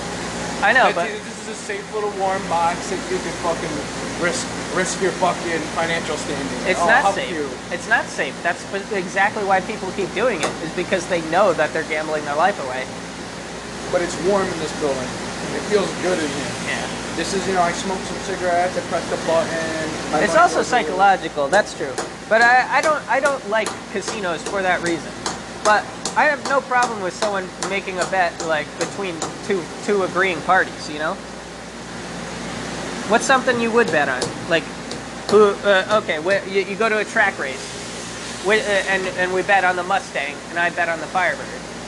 I 0.64 0.72
know, 0.72 0.90
but 0.94 1.08
this 1.08 1.42
is 1.44 1.48
a 1.48 1.54
safe 1.54 1.84
little 1.94 2.10
warm 2.16 2.40
box 2.48 2.88
that 2.88 2.96
you 3.12 3.18
can 3.20 3.34
fucking 3.44 3.74
risk 4.24 4.48
risk 4.74 5.02
your 5.02 5.12
fucking 5.20 5.60
financial 5.76 6.16
standing. 6.16 6.48
it's 6.66 6.80
I'll 6.80 7.04
not 7.04 7.14
safe. 7.14 7.30
You. 7.30 7.48
It's 7.70 7.88
not 7.88 8.06
safe. 8.06 8.34
That's 8.42 8.64
exactly 8.92 9.44
why 9.44 9.60
people 9.60 9.90
keep 9.92 10.12
doing 10.14 10.40
it. 10.40 10.52
Is 10.64 10.72
because 10.74 11.06
they 11.08 11.20
know 11.30 11.52
that 11.52 11.72
they're 11.72 11.84
gambling 11.92 12.24
their 12.24 12.36
life 12.36 12.56
away. 12.64 12.86
but 13.92 14.02
it's 14.02 14.16
warm 14.26 14.48
in 14.48 14.58
this 14.58 14.72
building. 14.80 15.08
It 15.54 15.62
feels 15.70 15.90
good 16.02 16.18
in 16.18 16.28
here. 16.28 16.54
Yeah. 16.66 16.88
This 17.16 17.34
is, 17.34 17.46
you 17.46 17.54
know, 17.54 17.62
I 17.62 17.70
smoked 17.72 18.02
some 18.06 18.16
cigarettes, 18.26 18.76
I 18.76 18.80
pressed 18.88 19.12
a 19.12 19.16
button. 19.26 20.24
It's 20.24 20.34
also 20.34 20.62
psychological. 20.62 21.48
That's 21.48 21.76
true. 21.76 21.92
But 22.28 22.42
I, 22.42 22.78
I 22.78 22.80
don't 22.80 23.02
I 23.08 23.20
don't 23.20 23.46
like 23.50 23.68
casinos 23.92 24.42
for 24.42 24.62
that 24.62 24.82
reason. 24.82 25.12
But 25.62 25.84
I 26.16 26.24
have 26.24 26.44
no 26.48 26.60
problem 26.60 27.02
with 27.02 27.12
someone 27.14 27.48
making 27.68 27.98
a 27.98 28.04
bet 28.06 28.46
like 28.46 28.66
between 28.78 29.16
two 29.46 29.62
two 29.84 30.02
agreeing 30.04 30.40
parties. 30.42 30.90
You 30.90 30.98
know. 30.98 31.14
What's 33.08 33.24
something 33.26 33.60
you 33.60 33.70
would 33.70 33.88
bet 33.88 34.08
on? 34.08 34.22
Like, 34.48 34.62
who? 35.30 35.50
Uh, 35.64 36.00
okay, 36.02 36.22
wh- 36.22 36.46
you, 36.50 36.62
you 36.62 36.76
go 36.76 36.88
to 36.88 36.98
a 36.98 37.04
track 37.04 37.38
race, 37.38 37.60
we, 38.46 38.60
uh, 38.60 38.62
and 38.64 39.06
and 39.18 39.34
we 39.34 39.42
bet 39.42 39.64
on 39.64 39.76
the 39.76 39.82
Mustang, 39.82 40.34
and 40.50 40.58
I 40.58 40.70
bet 40.70 40.88
on 40.88 41.00
the 41.00 41.06
Firebird. 41.06 41.46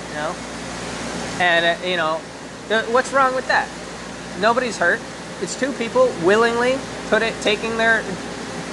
You 0.09 0.15
know. 0.15 0.35
And 1.41 1.65
uh, 1.65 1.87
you 1.87 1.97
know, 1.97 2.21
th- 2.69 2.87
what's 2.89 3.13
wrong 3.13 3.35
with 3.35 3.47
that? 3.49 3.69
Nobody's 4.41 4.77
hurt. 4.77 5.01
It's 5.41 5.59
two 5.59 5.73
people 5.73 6.13
willingly 6.25 6.79
put 7.09 7.23
it 7.23 7.35
taking 7.43 7.77
their 7.77 8.03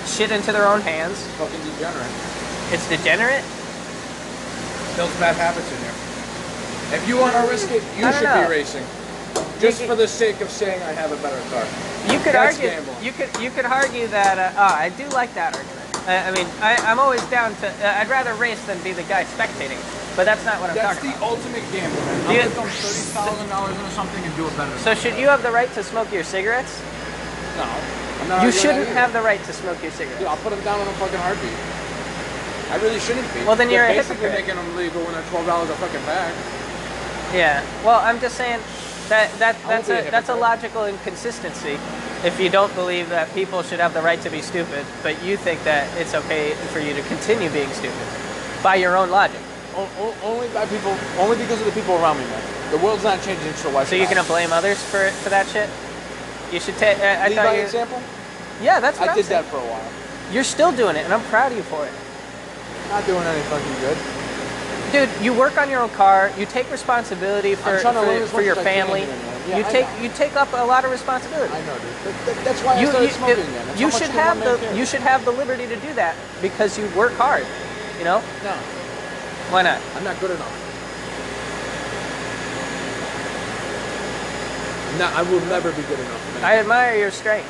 shit 0.06 0.32
into 0.32 0.52
their 0.52 0.68
own 0.68 0.82
hands. 0.82 1.22
Fucking 1.38 1.60
degenerate. 1.62 2.12
It's 2.72 2.90
degenerate. 2.90 3.44
Builds 4.96 5.16
bad 5.20 5.36
habits 5.36 5.66
in 5.72 5.78
here. 5.82 5.96
If 6.94 7.08
you 7.08 7.18
want 7.18 7.34
to 7.34 7.42
risk 7.50 7.72
it, 7.72 7.82
you 7.98 8.06
should 8.14 8.24
know. 8.30 8.46
be 8.46 8.50
racing. 8.50 8.86
Just 9.60 9.82
You- 9.82 9.88
for 9.88 9.96
the 9.96 10.08
sake 10.08 10.42
of 10.42 10.50
saying 10.50 10.82
I 10.84 10.92
have 10.94 11.12
a 11.12 11.18
better 11.18 11.42
car. 11.50 11.66
You 12.12 12.20
could 12.20 12.36
That's 12.36 12.56
argue. 12.58 12.70
gambling. 12.70 12.98
You 13.02 13.12
could 13.14 13.30
you 13.42 13.50
could 13.50 13.66
argue 13.66 14.08
that. 14.08 14.38
Uh, 14.38 14.52
oh, 14.60 14.74
I 14.76 14.90
do 14.90 15.08
like 15.10 15.34
that 15.36 15.56
argument. 15.56 15.80
I 16.06 16.32
mean, 16.36 16.46
I, 16.62 16.76
I'm 16.84 17.00
always 17.00 17.24
down 17.32 17.56
to. 17.64 17.68
Uh, 17.80 17.96
I'd 17.98 18.10
rather 18.10 18.34
race 18.36 18.60
than 18.68 18.78
be 18.84 18.92
the 18.92 19.04
guy 19.08 19.24
spectating. 19.24 19.80
But 20.20 20.26
that's 20.26 20.44
not 20.46 20.60
what 20.62 20.70
I'm 20.70 20.76
That's 20.76 21.00
talking 21.00 21.10
about. 21.16 21.42
That's 21.42 21.42
the 21.42 21.50
ultimate 21.50 21.66
gamble, 21.74 21.98
I'm 22.30 22.36
you- 22.36 22.44
thirty 22.54 23.02
thousand 23.18 23.50
dollars 23.50 23.74
into 23.74 23.90
something 23.98 24.22
and 24.24 24.36
do 24.36 24.46
it 24.46 24.56
better. 24.58 24.78
So 24.80 24.94
should 24.94 25.18
you 25.18 25.26
have 25.32 25.42
the 25.42 25.50
right 25.52 25.72
to 25.74 25.82
smoke 25.82 26.12
your 26.14 26.24
cigarettes? 26.28 26.84
No. 27.58 27.64
I'm 27.66 28.28
not 28.30 28.44
You 28.46 28.52
shouldn't 28.52 28.88
have 28.90 29.12
the 29.14 29.22
right 29.24 29.42
to 29.44 29.54
smoke 29.54 29.82
your 29.82 29.90
Dude, 29.92 30.06
cigarettes. 30.06 30.26
I'll 30.28 30.38
put 30.38 30.52
them 30.52 30.62
down 30.64 30.80
in 30.82 30.88
a 30.88 30.94
fucking 31.02 31.18
heartbeat. 31.18 31.56
I 32.74 32.78
really 32.82 33.00
shouldn't 33.00 33.30
be. 33.36 33.46
Well, 33.46 33.56
then 33.56 33.70
you're 33.70 33.86
a 33.86 33.94
basically 33.94 34.26
hypocrite. 34.26 34.48
making 34.50 34.56
them 34.58 34.76
legal 34.76 35.02
when 35.04 35.14
they're 35.14 35.30
twelve 35.30 35.46
dollars 35.46 35.70
a 35.70 35.76
fucking 35.78 36.02
bag. 36.10 36.34
Yeah. 37.34 37.62
Well, 37.86 38.00
I'm 38.02 38.20
just 38.20 38.36
saying 38.36 38.60
that 39.10 39.30
that 39.38 39.56
that's 39.68 39.90
a 39.90 40.08
a 40.08 40.12
that's 40.12 40.30
a 40.30 40.36
logical 40.36 40.86
inconsistency. 40.86 41.78
If 42.26 42.40
you 42.40 42.50
don't 42.50 42.74
believe 42.74 43.10
that 43.10 43.32
people 43.36 43.62
should 43.62 43.80
have 43.80 43.94
the 43.94 44.02
right 44.02 44.20
to 44.22 44.30
be 44.32 44.42
stupid, 44.42 44.86
but 45.04 45.22
you 45.24 45.38
think 45.38 45.64
that 45.66 45.86
it's 46.02 46.16
okay 46.16 46.54
for 46.74 46.80
you 46.80 46.94
to 46.96 47.02
continue 47.04 47.50
being 47.52 47.70
stupid 47.78 48.08
by 48.64 48.76
your 48.76 48.98
own 48.98 49.10
logic. 49.12 49.42
O- 49.76 49.90
o- 50.00 50.16
only 50.24 50.48
by 50.50 50.66
people, 50.66 50.96
only 51.20 51.38
because 51.38 51.60
of 51.60 51.66
the 51.68 51.74
people 51.74 51.96
around 51.96 52.18
me, 52.18 52.26
man. 52.26 52.42
The 52.72 52.78
world's 52.80 53.04
not 53.04 53.22
changing, 53.22 53.54
so 53.54 53.70
why? 53.70 53.84
So 53.84 53.96
you're 53.96 54.08
gonna 54.08 54.24
blame 54.24 54.52
others 54.52 54.82
for 54.82 55.10
for 55.22 55.30
that 55.30 55.46
shit? 55.48 55.70
You 56.52 56.60
should 56.60 56.78
take. 56.78 56.98
Uh, 56.98 57.04
I 57.22 57.28
lead 57.30 57.36
thought 57.36 57.46
by 57.46 57.56
you. 57.58 57.62
example? 57.64 58.02
Yeah, 58.62 58.80
that's 58.80 58.98
what 59.00 59.10
I 59.10 59.12
am 59.12 59.18
did 59.18 59.26
saying. 59.26 59.44
that 59.44 59.52
for 59.52 59.58
a 59.58 59.68
while. 59.70 59.90
You're 60.34 60.44
still 60.46 60.72
doing 60.72 60.96
it, 60.96 61.04
and 61.06 61.14
I'm 61.14 61.22
proud 61.30 61.52
of 61.52 61.58
you 61.58 61.64
for 61.64 61.86
it. 61.86 61.92
Not 62.94 63.08
doing 63.08 63.26
any 63.26 63.42
fucking 63.50 63.74
good. 63.82 63.98
Dude, 64.94 65.26
you 65.26 65.34
work 65.34 65.58
on 65.58 65.68
your 65.68 65.82
own 65.82 65.90
car. 65.90 66.32
You 66.38 66.46
take 66.46 66.70
responsibility 66.70 67.56
for, 67.56 67.80
for, 67.80 68.28
for 68.28 68.42
your 68.44 68.56
I 68.60 68.64
family. 68.64 69.02
Yeah, 69.50 69.58
you 69.58 69.66
I 69.66 69.72
take 69.72 69.88
know. 69.88 70.04
you 70.04 70.10
take 70.10 70.36
up 70.36 70.54
a 70.54 70.64
lot 70.64 70.86
of 70.86 70.92
responsibility. 70.92 71.52
I 71.52 71.66
know, 71.66 71.74
dude. 71.74 71.90
That, 71.90 72.26
that, 72.28 72.46
that's 72.46 72.62
why 72.62 72.76
I 72.76 72.82
you 72.82 72.88
started 72.94 73.08
you, 73.08 73.14
smoking 73.14 73.44
again. 73.50 73.66
That's 73.66 73.82
you 73.82 73.90
should 73.90 74.12
have 74.12 74.38
the 74.46 74.58
care. 74.58 74.76
you 74.76 74.86
should 74.86 75.02
have 75.02 75.26
the 75.26 75.32
liberty 75.32 75.66
to 75.66 75.76
do 75.78 75.92
that 75.96 76.16
because 76.40 76.78
you 76.78 76.86
work 76.96 77.14
hard. 77.14 77.48
You 77.98 78.06
know 78.06 78.22
No, 78.46 78.54
why 79.50 79.64
not? 79.64 79.82
I'm 79.98 80.04
not 80.04 80.20
good 80.20 80.30
enough. 80.30 80.54
No, 85.02 85.10
I 85.18 85.24
will 85.34 85.42
never 85.50 85.72
be 85.72 85.82
good 85.90 85.98
enough, 85.98 86.36
man. 86.36 86.46
I 86.46 86.58
admire 86.58 86.96
your 86.96 87.10
strength. 87.10 87.50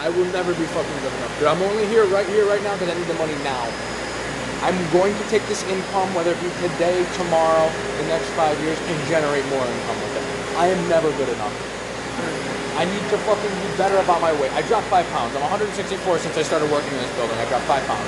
I 0.00 0.08
will 0.08 0.24
never 0.32 0.54
be 0.54 0.64
fucking 0.64 0.98
good 1.04 1.12
enough. 1.12 1.38
Dude, 1.38 1.48
I'm 1.48 1.60
only 1.60 1.84
here 1.88 2.06
right 2.06 2.26
here, 2.26 2.48
right 2.48 2.62
now, 2.64 2.72
because 2.72 2.88
I 2.88 2.96
need 2.96 3.06
the 3.06 3.20
money 3.20 3.36
now. 3.44 3.68
I'm 4.62 4.78
going 4.94 5.10
to 5.10 5.24
take 5.26 5.42
this 5.50 5.66
income, 5.66 6.14
whether 6.14 6.30
it 6.30 6.40
be 6.40 6.46
today, 6.62 7.02
tomorrow, 7.18 7.66
the 7.98 8.06
next 8.06 8.30
five 8.38 8.54
years, 8.62 8.78
and 8.78 8.94
generate 9.10 9.42
more 9.50 9.66
income 9.66 9.98
with 9.98 10.14
it. 10.14 10.24
I 10.54 10.66
am 10.70 10.78
never 10.88 11.10
good 11.18 11.28
enough. 11.28 11.50
I 12.78 12.86
need 12.86 13.02
to 13.10 13.18
fucking 13.26 13.50
be 13.50 13.76
better 13.76 13.98
about 13.98 14.22
my 14.22 14.32
weight. 14.40 14.52
I 14.52 14.62
dropped 14.62 14.86
five 14.86 15.06
pounds. 15.10 15.34
I'm 15.34 15.42
164 15.42 16.18
since 16.18 16.38
I 16.38 16.42
started 16.42 16.70
working 16.70 16.94
in 16.94 17.02
this 17.02 17.14
building. 17.16 17.36
I 17.38 17.48
dropped 17.48 17.66
five 17.66 17.84
pounds. 17.86 18.06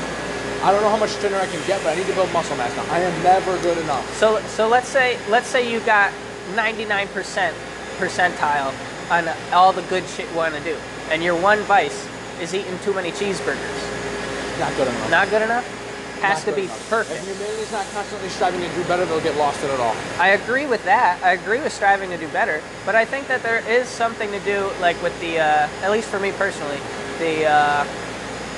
I 0.63 0.71
don't 0.71 0.81
know 0.81 0.89
how 0.89 0.97
much 0.97 1.11
thinner 1.19 1.37
I 1.37 1.47
can 1.47 1.61
get, 1.67 1.83
but 1.83 1.93
I 1.93 1.97
need 1.97 2.07
to 2.07 2.15
build 2.15 2.33
muscle 2.33 2.57
mass 2.57 2.75
now. 2.77 2.87
I 2.95 3.01
am 3.01 3.23
never 3.23 3.59
good 3.61 3.77
enough. 3.77 4.07
So 4.17 4.41
so 4.47 4.69
let's 4.69 4.89
say 4.89 5.19
let's 5.29 5.47
say 5.47 5.71
you 5.71 5.81
got 5.81 6.13
99% 6.55 7.53
percentile 7.99 8.73
on 9.11 9.29
all 9.53 9.73
the 9.73 9.83
good 9.83 10.07
shit 10.09 10.31
you 10.31 10.37
want 10.37 10.55
to 10.55 10.63
do, 10.63 10.77
and 11.11 11.23
your 11.23 11.39
one 11.39 11.59
vice 11.69 12.09
is 12.41 12.55
eating 12.55 12.79
too 12.79 12.95
many 12.95 13.11
cheeseburgers. 13.11 14.59
Not 14.59 14.75
good 14.77 14.89
enough. 14.89 15.11
Not 15.11 15.29
good 15.29 15.43
enough. 15.43 15.84
Has 16.21 16.44
to 16.44 16.52
be 16.52 16.62
enough. 16.62 16.90
perfect. 16.90 17.21
If 17.21 17.37
humanity's 17.37 17.73
not 17.73 17.87
constantly 17.92 18.28
striving 18.28 18.61
to 18.61 18.68
do 18.75 18.85
better, 18.85 19.04
they'll 19.04 19.21
get 19.21 19.37
lost 19.37 19.62
in 19.62 19.71
it 19.71 19.80
all. 19.80 19.94
I 20.18 20.28
agree 20.30 20.66
with 20.66 20.83
that. 20.85 21.23
I 21.23 21.33
agree 21.33 21.61
with 21.61 21.73
striving 21.73 22.11
to 22.11 22.16
do 22.16 22.28
better, 22.28 22.62
but 22.87 22.94
I 22.94 23.04
think 23.04 23.28
that 23.28 23.42
there 23.42 23.66
is 23.68 23.88
something 23.88 24.30
to 24.30 24.40
do, 24.40 24.71
like 24.80 25.00
with 25.02 25.18
the, 25.21 25.38
uh, 25.38 25.68
at 25.83 25.90
least 25.90 26.09
for 26.09 26.18
me 26.18 26.33
personally, 26.33 26.78
the 27.18 27.47
uh, 27.47 27.85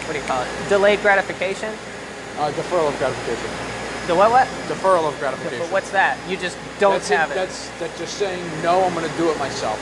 what 0.06 0.12
do 0.12 0.18
you 0.20 0.24
call 0.26 0.42
it? 0.42 0.48
Delayed 0.68 1.00
gratification. 1.00 1.72
Uh, 2.38 2.52
deferral 2.52 2.88
of 2.88 2.98
gratification. 2.98 3.50
The 4.06 4.14
what? 4.14 4.30
What? 4.30 4.46
Deferral 4.68 5.08
of 5.08 5.18
gratification. 5.18 5.58
But 5.58 5.72
what's 5.72 5.90
that? 5.90 6.16
You 6.28 6.36
just 6.36 6.56
don't 6.78 6.92
that's 6.92 7.08
have 7.08 7.32
it. 7.32 7.34
That's 7.34 7.70
that's 7.80 7.98
just 7.98 8.14
saying 8.14 8.44
no. 8.62 8.84
I'm 8.84 8.94
going 8.94 9.08
to 9.08 9.16
do 9.16 9.30
it 9.30 9.38
myself. 9.38 9.80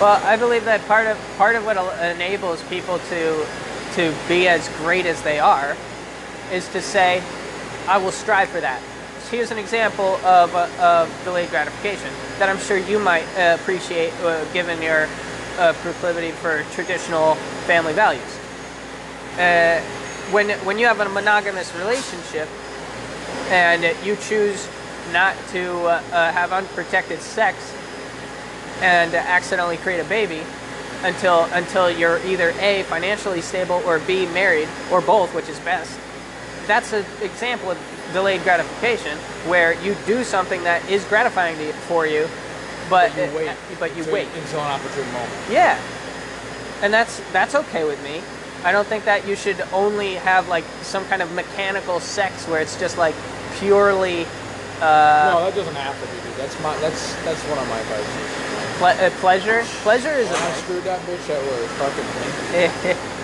Well, 0.00 0.20
I 0.24 0.36
believe 0.36 0.64
that 0.64 0.84
part 0.88 1.06
of 1.06 1.16
part 1.38 1.54
of 1.54 1.64
what 1.64 1.76
enables 2.02 2.60
people 2.64 2.98
to 2.98 3.46
to 3.94 4.14
be 4.28 4.48
as 4.48 4.68
great 4.78 5.06
as 5.06 5.22
they 5.22 5.38
are 5.38 5.76
is 6.52 6.68
to 6.68 6.80
say, 6.80 7.22
"I 7.88 7.98
will 7.98 8.12
strive 8.12 8.48
for 8.48 8.60
that." 8.60 8.80
Here's 9.30 9.50
an 9.50 9.58
example 9.58 10.16
of, 10.24 10.54
uh, 10.54 10.68
of 10.78 11.24
delayed 11.24 11.50
gratification 11.50 12.10
that 12.38 12.48
I'm 12.48 12.58
sure 12.58 12.76
you 12.76 12.98
might 12.98 13.24
uh, 13.36 13.56
appreciate, 13.60 14.12
uh, 14.22 14.44
given 14.52 14.80
your 14.82 15.08
uh, 15.58 15.72
proclivity 15.82 16.30
for 16.30 16.64
traditional 16.72 17.34
family 17.66 17.92
values. 17.92 18.38
Uh, 19.38 19.80
when 20.30 20.50
when 20.64 20.78
you 20.78 20.86
have 20.86 21.00
a 21.00 21.08
monogamous 21.08 21.74
relationship 21.76 22.48
and 23.50 23.82
you 24.04 24.16
choose 24.16 24.68
not 25.12 25.34
to 25.52 25.86
uh, 25.86 26.32
have 26.32 26.52
unprotected 26.52 27.20
sex 27.20 27.56
and 28.80 29.14
accidentally 29.14 29.76
create 29.78 30.00
a 30.00 30.04
baby 30.04 30.42
until 31.02 31.44
until 31.52 31.90
you're 31.90 32.18
either 32.26 32.50
a 32.60 32.82
financially 32.84 33.40
stable 33.40 33.82
or 33.86 33.98
b 34.00 34.26
married 34.26 34.68
or 34.90 35.00
both 35.00 35.34
which 35.34 35.48
is 35.48 35.58
best 35.60 35.98
that's 36.66 36.92
an 36.92 37.04
example 37.22 37.70
of 37.70 37.78
delayed 38.12 38.42
gratification 38.42 39.18
where 39.48 39.74
you 39.82 39.94
do 40.06 40.24
something 40.24 40.62
that 40.64 40.86
is 40.88 41.04
gratifying 41.06 41.56
to, 41.58 41.72
for 41.88 42.06
you 42.06 42.26
but 42.88 43.10
But 43.14 43.30
you 43.30 43.36
wait. 43.36 43.48
uh, 43.48 43.54
but 43.80 43.90
you 43.92 43.98
until- 43.98 44.14
wait 44.14 44.28
until 44.36 44.60
an 44.60 44.70
opportune 44.70 45.12
moment. 45.12 45.32
yeah 45.50 45.78
and 46.82 46.92
that's 46.92 47.20
that's 47.32 47.54
okay 47.54 47.84
with 47.84 48.02
me 48.02 48.22
i 48.64 48.72
don't 48.72 48.86
think 48.86 49.04
that 49.04 49.26
you 49.26 49.36
should 49.36 49.60
only 49.72 50.14
have 50.14 50.48
like 50.48 50.64
some 50.82 51.04
kind 51.06 51.20
of 51.22 51.32
mechanical 51.32 52.00
sex 52.00 52.46
where 52.48 52.60
it's 52.60 52.78
just 52.78 52.96
like 52.98 53.14
purely 53.58 54.26
uh, 54.80 55.30
no, 55.32 55.44
that 55.46 55.54
doesn't 55.54 55.74
have 55.76 55.94
to 55.94 56.06
be. 56.08 56.36
That's 56.36 56.60
my. 56.60 56.76
That's 56.80 57.14
that's 57.22 57.40
one 57.44 57.58
of 57.58 57.68
my 57.68 57.80
vices. 57.82 58.43
Ple- 58.78 58.86
uh, 58.98 59.10
pleasure 59.20 59.62
pleasure 59.82 60.12
is 60.12 60.30
I 60.30 60.48
a 60.48 60.54
screwed 60.56 60.84
that 60.84 61.00
bitch, 61.06 61.26
that 61.28 61.40
was 61.42 61.70
fucking. 61.78 63.10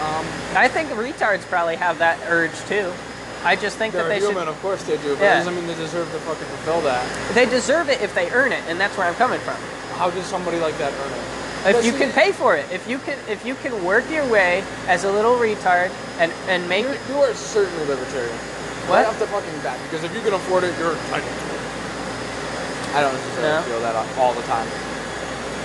Um, 0.00 0.24
I 0.56 0.66
think 0.66 0.88
retards 0.96 1.42
probably 1.42 1.76
have 1.76 1.98
that 1.98 2.18
urge 2.26 2.56
too. 2.64 2.90
I 3.44 3.54
just 3.54 3.76
think 3.76 3.92
that 3.92 4.08
they're 4.08 4.08
they 4.08 4.24
human, 4.24 4.44
should. 4.44 4.48
of 4.48 4.62
course 4.62 4.82
they 4.84 4.96
do, 4.96 5.14
but 5.14 5.22
Yeah. 5.24 5.36
doesn't 5.40 5.54
mean 5.54 5.66
they 5.66 5.74
deserve 5.74 6.10
to 6.12 6.18
fucking 6.20 6.46
fulfill 6.56 6.80
that. 6.88 7.04
They 7.34 7.44
deserve 7.44 7.90
it 7.90 8.00
if 8.00 8.14
they 8.14 8.30
earn 8.30 8.50
it, 8.52 8.64
and 8.66 8.80
that's 8.80 8.96
where 8.96 9.06
I'm 9.06 9.14
coming 9.16 9.40
from. 9.40 9.56
How 9.98 10.08
does 10.08 10.24
somebody 10.24 10.58
like 10.58 10.78
that 10.78 10.94
earn 10.94 11.12
it? 11.12 11.76
If 11.76 11.84
you 11.84 11.92
can 11.92 12.10
pay 12.12 12.32
for 12.32 12.56
it, 12.56 12.64
if 12.72 12.88
you 12.88 12.96
can, 12.96 13.18
if 13.28 13.44
you 13.44 13.54
can 13.56 13.84
work 13.84 14.08
your 14.10 14.26
way 14.32 14.64
as 14.88 15.04
a 15.04 15.12
little 15.12 15.36
retard 15.36 15.90
and 16.18 16.32
and 16.48 16.66
make 16.66 16.84
You're, 16.86 16.96
you 17.10 17.16
are 17.20 17.34
certainly 17.34 17.84
libertarian. 17.84 18.32
What? 18.88 19.04
Right 19.04 19.06
off 19.06 19.18
the 19.18 19.26
fucking 19.26 19.52
bat, 19.62 19.78
because 19.84 20.02
if 20.02 20.14
you 20.14 20.22
can 20.22 20.32
afford 20.32 20.64
it, 20.64 20.72
you're 20.78 20.96
entitled 20.96 21.28
to 21.28 21.46
it. 21.52 21.60
I 22.96 23.02
don't 23.02 23.12
necessarily 23.12 23.52
No. 23.52 23.62
feel 23.68 23.80
that 23.84 23.94
all 24.16 24.32
the 24.32 24.42
time. 24.48 24.66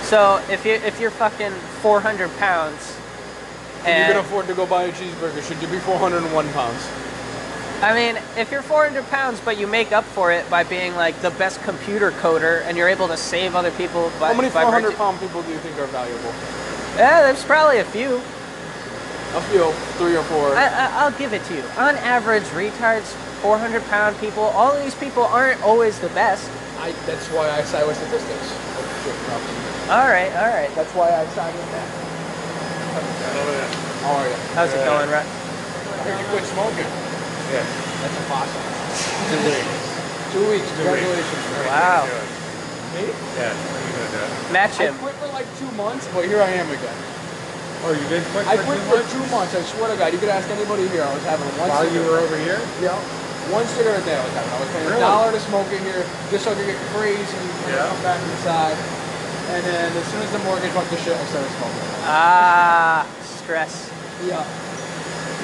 So 0.02 0.42
if 0.50 0.64
you 0.64 0.74
if 0.74 1.00
you're 1.00 1.10
fucking 1.10 1.52
400 1.82 2.30
pounds, 2.38 2.96
If 3.80 3.86
you 3.86 4.14
can 4.14 4.16
afford 4.16 4.46
to 4.46 4.54
go 4.54 4.66
buy 4.66 4.84
a 4.84 4.92
cheeseburger, 4.92 5.42
should 5.46 5.60
you 5.60 5.68
be 5.68 5.78
401 5.78 6.48
pounds? 6.52 6.88
I 7.82 7.92
mean, 7.92 8.16
if 8.38 8.50
you're 8.50 8.62
400 8.62 9.06
pounds, 9.10 9.38
but 9.44 9.58
you 9.58 9.66
make 9.66 9.92
up 9.92 10.04
for 10.04 10.32
it 10.32 10.48
by 10.48 10.64
being 10.64 10.94
like 10.96 11.20
the 11.20 11.30
best 11.32 11.62
computer 11.62 12.10
coder, 12.12 12.62
and 12.64 12.76
you're 12.76 12.88
able 12.88 13.06
to 13.08 13.16
save 13.16 13.54
other 13.54 13.70
people 13.72 14.10
by, 14.18 14.28
How 14.32 14.40
many 14.40 14.48
by 14.48 14.62
400 14.62 14.86
virtue- 14.88 14.96
pound 14.96 15.20
people 15.20 15.42
do 15.42 15.50
you 15.52 15.58
think 15.58 15.78
are 15.78 15.86
valuable? 15.86 16.32
Yeah, 16.96 17.22
there's 17.22 17.44
probably 17.44 17.78
a 17.78 17.84
few. 17.84 18.16
A 19.36 19.40
few, 19.52 19.70
three 19.98 20.16
or 20.16 20.22
four. 20.24 20.56
I, 20.56 20.64
I, 20.64 21.04
I'll 21.04 21.12
give 21.18 21.34
it 21.34 21.44
to 21.44 21.54
you. 21.54 21.62
On 21.76 21.94
average, 21.96 22.44
retards 22.56 23.12
400 23.44 23.84
pound 23.90 24.18
people. 24.18 24.44
All 24.44 24.72
of 24.72 24.82
these 24.82 24.94
people 24.94 25.24
aren't 25.24 25.62
always 25.62 25.98
the 26.00 26.08
best. 26.10 26.48
I, 26.80 26.92
that's 27.04 27.26
why 27.28 27.50
I 27.50 27.62
side 27.62 27.86
with 27.86 27.98
statistics. 27.98 28.48
Oh, 28.78 29.75
Shit, 29.86 29.94
no. 29.94 30.02
All 30.02 30.08
right, 30.08 30.32
all 30.34 30.50
right. 30.50 30.74
That's 30.74 30.92
why 30.94 31.14
I 31.14 31.26
signed 31.26 31.56
with 31.58 31.70
that. 31.70 31.88
How 34.02 34.16
are 34.16 34.28
you? 34.28 34.36
How's 34.54 34.72
it 34.74 34.84
going, 34.84 35.10
Rut? 35.10 35.26
I 35.26 36.02
heard 36.02 36.18
you 36.18 36.26
quit 36.26 36.44
smoking. 36.46 36.90
Yeah. 37.48 37.66
That's 38.02 38.16
impossible. 38.16 38.66
Two 39.30 39.42
weeks. 39.46 39.78
Two 40.32 40.44
weeks. 40.50 40.68
Congratulations. 40.76 41.42
Wow. 41.66 42.06
Me? 42.94 43.12
Yeah. 43.38 43.54
What 43.54 43.82
are 43.82 43.86
you 43.86 43.92
gonna 43.94 44.10
do? 44.10 44.52
Match 44.52 44.80
I 44.80 44.90
quit 44.98 45.14
for 45.16 45.28
like 45.28 45.46
two 45.58 45.70
months, 45.72 46.08
but 46.14 46.24
here 46.26 46.42
I 46.42 46.50
am 46.50 46.70
again. 46.70 46.98
Oh, 47.84 47.92
you 47.92 48.06
did 48.08 48.24
quit 48.34 48.46
I 48.46 48.56
quit 48.56 48.78
two 48.78 48.86
for 48.90 48.96
months? 48.96 49.12
two 49.12 49.26
months. 49.30 49.52
I 49.54 49.62
swear 49.62 49.88
to 49.92 49.96
God, 49.98 50.12
you 50.12 50.18
could 50.18 50.30
ask 50.32 50.48
anybody 50.50 50.88
here. 50.88 51.02
I 51.04 51.12
was 51.14 51.22
having 51.24 51.46
one 51.60 51.68
While 51.70 51.84
you 51.84 51.90
cigarette. 52.02 52.10
were 52.10 52.18
over 52.26 52.38
here? 52.38 52.60
Yeah. 52.82 52.96
One 53.54 53.66
cigarette 53.78 54.02
a 54.02 54.04
day 54.06 54.16
I 54.18 54.24
was 54.24 54.32
having. 54.34 54.52
I 54.52 54.58
was 54.60 54.70
paying 54.74 54.86
a 54.86 54.90
Really? 54.90 55.00
dollar 55.06 55.30
to 55.32 55.40
smoke 55.40 55.68
it 55.70 55.80
here, 55.82 56.02
just 56.30 56.44
so 56.44 56.50
I 56.50 56.54
could 56.58 56.66
get 56.66 56.78
crazy 56.94 57.22
and 57.22 57.74
Yeah. 57.74 57.86
come 57.86 58.02
back 58.02 58.20
inside. 58.22 58.76
And 59.46 59.62
then 59.64 59.88
as 59.94 60.06
soon 60.10 60.22
as 60.22 60.30
the 60.32 60.42
mortgage 60.42 60.74
went 60.74 60.88
to 60.90 60.98
shit, 60.98 61.14
I 61.14 61.24
started 61.30 61.50
smoking. 61.54 61.86
Ah, 62.06 63.06
stress. 63.22 63.90
Yeah. 64.26 64.42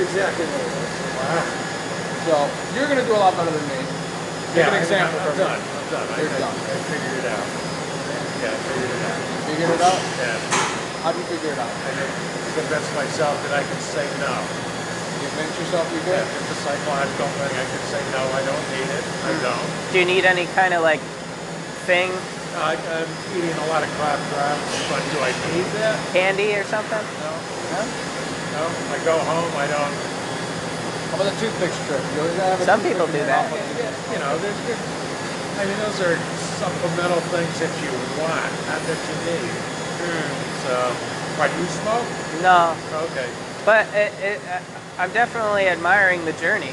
Exactly 0.02 0.46
what 0.46 0.60
it 0.62 0.72
was. 0.74 0.92
Wow. 1.22 1.44
So 2.26 2.34
you're 2.74 2.88
gonna 2.88 3.06
do 3.06 3.14
a 3.14 3.22
lot 3.22 3.34
better 3.38 3.50
than 3.52 3.66
me. 3.70 3.80
Give 4.54 4.66
an 4.68 4.74
example 4.82 5.16
I'm, 5.20 5.26
for 5.26 5.32
I'm 5.32 5.38
me. 5.38 5.44
done. 5.46 5.60
I'm 5.62 5.86
done. 5.90 6.06
I, 6.12 6.16
You're 6.18 6.34
I, 6.34 6.38
done. 6.42 6.56
I 6.56 6.76
figured 6.90 7.16
it 7.22 7.26
out. 7.30 7.46
Yeah, 8.42 8.52
I 8.52 8.58
figured 8.68 8.90
it 8.90 9.02
out. 9.06 9.18
Figured 9.48 9.70
it 9.70 9.82
out? 9.86 10.00
Yeah. 10.18 10.38
How'd 11.06 11.16
you 11.16 11.26
figure 11.30 11.52
it 11.54 11.60
out? 11.62 11.70
I 11.72 11.90
did 11.94 12.10
convince 12.58 12.88
myself 12.98 13.34
that 13.48 13.52
I 13.58 13.62
can 13.64 13.80
say 13.80 14.04
no. 14.18 14.32
You 15.22 15.28
convinced 15.30 15.56
yourself 15.62 15.86
you 15.94 16.00
Yeah, 16.10 16.20
could? 16.20 16.42
it's 16.42 16.50
a 16.52 16.58
psychological 16.66 17.28
thing. 17.38 17.52
I 17.54 17.64
can 17.70 17.82
say 17.90 18.02
no, 18.12 18.22
I 18.22 18.42
don't 18.44 18.66
need 18.74 18.88
it. 18.92 19.04
I 19.06 19.30
Hmm. 19.30 19.46
don't. 19.46 19.68
Do 19.92 19.96
you 20.02 20.06
need 20.08 20.24
any 20.26 20.46
kind 20.58 20.74
of 20.74 20.82
like 20.82 21.00
thing, 21.86 22.10
I, 22.60 22.76
I'm 22.76 23.10
eating 23.36 23.56
a 23.56 23.66
lot 23.72 23.82
of 23.82 23.88
crap 23.96 24.20
crabs, 24.32 24.60
but 24.92 25.00
do 25.12 25.18
I 25.24 25.32
need 25.52 25.66
that? 25.80 25.96
candy 26.12 26.52
or 26.54 26.64
something? 26.68 27.00
No. 27.24 27.32
No? 27.72 27.80
No. 28.52 28.62
I 28.92 28.96
go 29.08 29.16
home, 29.16 29.52
I 29.56 29.66
don't. 29.72 29.94
How 31.12 31.20
about 31.20 31.28
the 31.32 31.36
toothpick 31.40 31.72
strip? 31.84 32.00
You 32.16 32.24
have 32.44 32.60
a 32.60 32.64
Some 32.64 32.80
people 32.84 33.06
do 33.08 33.20
that. 33.24 33.48
You 34.12 34.18
know, 34.20 34.32
there's 34.40 34.60
good. 34.68 34.80
I 35.60 35.64
mean, 35.68 35.78
those 35.84 36.00
are 36.00 36.16
supplemental 36.60 37.20
things 37.32 37.52
that 37.60 37.72
you 37.84 37.92
want, 38.20 38.52
not 38.68 38.80
that 38.84 39.00
you 39.00 39.16
need. 39.28 39.52
So, 40.64 40.74
what, 41.36 41.48
you 41.56 41.64
smoke? 41.68 42.06
No, 42.42 42.76
Okay. 43.12 43.28
but 43.64 43.86
it, 43.94 44.12
it, 44.22 44.40
uh, 44.48 44.60
I'm 44.98 45.12
definitely 45.12 45.68
admiring 45.68 46.24
the 46.24 46.32
journey. 46.34 46.72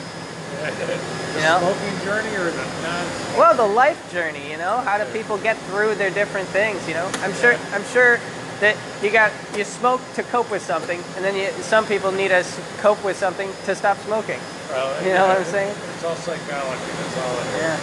The 0.58 0.98
You 1.38 1.46
know? 1.46 1.60
smoking 1.60 2.06
journey 2.06 2.36
or 2.36 2.52
the 2.52 2.66
non 2.84 3.06
Well, 3.38 3.56
the 3.56 3.66
life 3.66 4.00
journey, 4.12 4.52
you 4.52 4.58
know, 4.58 4.78
how 4.80 4.98
do 4.98 5.06
people 5.12 5.38
get 5.38 5.58
through 5.70 5.96
their 5.96 6.10
different 6.10 6.48
things, 6.50 6.88
you 6.88 6.94
know? 6.94 7.10
I'm 7.22 7.34
sure 7.34 7.56
I'm 7.74 7.84
sure 7.86 8.20
that 8.60 8.76
you 9.02 9.10
got 9.10 9.32
you 9.56 9.64
smoke 9.64 10.02
to 10.16 10.24
cope 10.24 10.52
with 10.52 10.62
something 10.62 11.00
and 11.16 11.24
then 11.24 11.36
you, 11.36 11.48
some 11.64 11.86
people 11.86 12.12
need 12.12 12.30
to 12.30 12.44
cope 12.80 13.04
with 13.04 13.18
something 13.18 13.50
to 13.66 13.76
stop 13.76 13.98
smoking. 14.00 14.40
Well, 14.70 15.06
You 15.06 15.14
know 15.14 15.28
what 15.28 15.38
I'm 15.38 15.46
saying? 15.46 15.76
It's 15.96 16.04
all 16.04 16.16
psychology, 16.16 16.92
that's 17.00 17.18
all 17.18 17.34
it 17.34 17.48
is. 17.48 17.62
Yeah. 17.62 17.80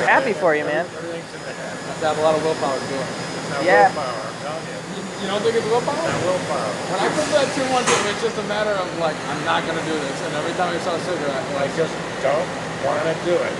I'm 0.00 0.08
happy 0.08 0.32
for 0.32 0.56
you, 0.56 0.64
man. 0.64 0.86
Everything's 0.86 1.34
in 1.34 1.42
the 1.44 1.52
head. 1.52 1.76
Have 1.84 2.00
to 2.00 2.06
have 2.08 2.18
a 2.18 2.22
lot 2.22 2.34
of 2.34 2.42
willpower 2.42 2.78
to 2.78 2.86
do 2.88 2.94
it. 2.96 3.64
Yeah. 3.64 3.92
willpower, 3.92 4.08
I'm 4.08 4.40
telling 4.40 4.79
you. 5.20 5.26
Don't 5.28 5.42
think 5.44 5.56
it's 5.56 5.66
willpower? 5.68 5.96
It's 6.00 6.12
not 6.16 6.24
willpower. 6.24 6.70
When 6.90 7.00
I 7.00 7.08
put 7.12 7.26
that 7.36 7.46
two 7.52 7.66
months 7.70 7.90
in, 7.92 8.00
it's 8.10 8.22
just 8.24 8.38
a 8.40 8.46
matter 8.48 8.72
of 8.72 8.88
like, 8.98 9.16
I'm 9.30 9.42
not 9.44 9.62
gonna 9.68 9.84
do 9.84 9.94
this. 9.94 10.16
And 10.26 10.32
every 10.40 10.52
time 10.56 10.72
I 10.72 10.78
saw 10.80 10.96
a 10.96 11.02
cigarette, 11.04 11.36
I 11.36 11.66
like, 11.66 11.72
just 11.76 11.92
don't 12.24 12.48
want 12.84 13.04
to 13.04 13.14
do 13.28 13.36
it. 13.36 13.54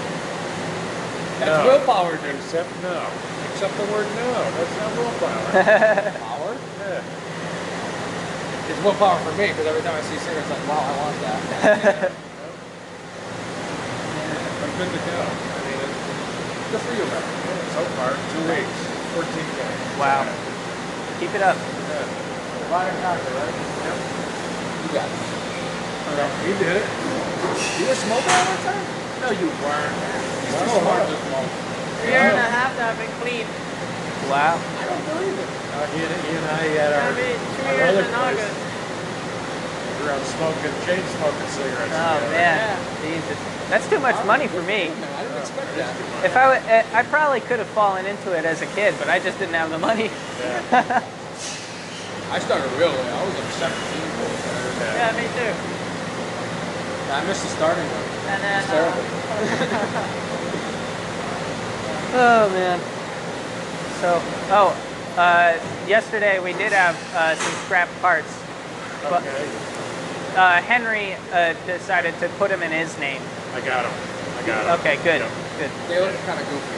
that's 1.41 1.61
No. 1.61 1.69
willpower, 1.69 2.17
dude. 2.21 2.37
Except 2.41 2.69
no. 2.83 2.97
Except 3.53 3.73
the 3.77 3.87
word 3.93 4.09
no. 4.17 4.29
That's 4.57 4.75
not 4.81 4.91
willpower. 4.97 5.45
Power? 6.25 6.53
yeah. 6.81 7.03
It's 8.73 8.81
willpower 8.85 9.19
for 9.27 9.33
me 9.37 9.49
because 9.53 9.67
every 9.69 9.83
time 9.83 9.95
I 9.99 10.03
see 10.09 10.17
cigarettes, 10.25 10.49
like, 10.49 10.65
wow, 10.71 10.81
I 10.81 10.95
want 10.97 11.17
that. 11.21 12.13
I'm 14.65 14.73
good 14.79 14.91
to 14.95 15.01
go. 15.05 15.19
I 15.21 15.59
mean, 15.69 15.79
it's, 15.85 15.99
Good 16.71 16.81
for 16.87 16.95
you, 16.95 17.03
man. 17.05 17.25
so 17.75 17.83
far, 17.99 18.15
two 18.15 18.43
weeks, 18.47 18.79
14 19.19 19.27
days. 19.35 19.99
Wow. 19.99 20.23
Keep 21.21 21.37
it 21.37 21.45
up. 21.45 21.53
Yeah. 21.53 22.73
Ryan 22.73 22.97
Cocker, 23.05 23.33
right? 23.37 23.53
You 23.53 24.89
got 24.97 25.05
it. 25.05 25.21
You 26.49 26.55
did 26.57 26.81
it. 26.81 26.87
You 27.77 27.85
were 27.87 28.01
smoking 28.01 28.33
all 28.33 28.47
that 28.49 28.61
time? 28.65 28.85
No, 29.21 29.29
you 29.37 29.53
weren't. 29.61 29.95
He's 30.49 30.57
too 30.57 30.81
smart 30.81 31.05
to 31.05 31.17
smoke. 31.29 31.51
Year 32.09 32.25
and 32.25 32.41
a 32.41 32.49
half 32.49 32.73
that 32.81 32.97
I've 32.97 33.01
been 33.01 33.13
clean. 33.21 33.45
Wow. 34.33 34.57
I 34.57 34.85
don't 34.89 35.05
believe 35.13 35.37
it. 35.37 35.45
Uh, 35.45 35.85
he, 35.93 36.01
and, 36.09 36.21
he 36.25 36.33
and 36.41 36.47
I 36.57 36.65
had 36.81 36.91
our, 36.97 37.05
I 37.05 37.13
mean, 37.13 37.37
two 37.37 37.69
our 37.69 37.77
years 37.77 38.01
in. 38.01 38.15
August. 38.17 38.57
We 38.57 40.09
were 40.09 40.13
out 40.17 40.25
smoking, 40.25 40.73
chain 40.89 41.05
smoking 41.21 41.51
cigarettes. 41.53 41.93
Oh 41.93 42.17
together. 42.17 42.33
man. 42.33 42.81
Jesus. 43.05 43.37
That's 43.69 43.85
too 43.93 44.01
much 44.01 44.17
money 44.25 44.49
for 44.49 44.65
me. 44.65 44.89
Man, 45.57 45.67
I 45.67 45.73
didn't 45.73 45.91
expect 45.91 46.23
that. 46.23 46.25
If 46.25 46.37
I, 46.37 46.57
eh, 46.69 46.85
I 46.95 47.03
probably 47.05 47.41
could 47.41 47.59
have 47.59 47.69
fallen 47.69 48.07
into 48.07 48.33
it 48.37 48.45
as 48.45 48.63
a 48.63 48.67
kid, 48.67 48.95
but 48.99 49.09
I 49.09 49.19
just 49.19 49.39
didn't 49.39 49.55
have 49.55 49.71
the 49.71 49.79
money. 49.79 50.11
Yeah. 50.41 51.03
I 52.31 52.39
started 52.39 52.71
real 52.79 52.91
late. 52.91 53.11
I 53.11 53.25
was 53.25 53.35
like 53.35 53.51
17. 53.59 53.75
Yeah. 54.81 55.11
Yeah, 55.11 55.17
me 55.19 55.27
too. 55.35 55.53
I 57.13 57.25
missed 57.27 57.43
the 57.43 57.49
starting 57.49 57.85
one. 57.85 58.05
And 58.31 58.43
then 58.43 58.63
It's 58.63 58.71
uh. 58.71 60.17
Oh 62.13 62.49
man. 62.51 62.79
So, 64.01 64.21
oh, 64.51 64.75
uh, 65.17 65.59
yesterday 65.87 66.39
we 66.41 66.53
did 66.55 66.73
have 66.73 66.97
uh, 67.15 67.35
some 67.37 67.53
scrap 67.65 67.89
parts. 68.01 68.33
But 69.03 69.23
Okay. 69.23 69.49
uh, 70.37 70.61
Henry 70.63 71.15
uh, 71.33 71.55
decided 71.67 72.19
to 72.21 72.29
put 72.31 72.51
them 72.51 72.63
in 72.63 72.73
his 72.73 72.99
name. 72.99 73.23
I 73.55 73.61
got 73.61 73.85
him. 73.85 74.10
I 74.41 74.47
got 74.47 74.65
him. 74.67 74.81
Okay, 74.81 74.97
good, 75.05 75.21
Yep. 75.21 75.31
good. 75.59 75.71
They 75.89 76.01
look 76.01 76.15
kind 76.25 76.41
of 76.41 76.47
goofy. 76.49 76.77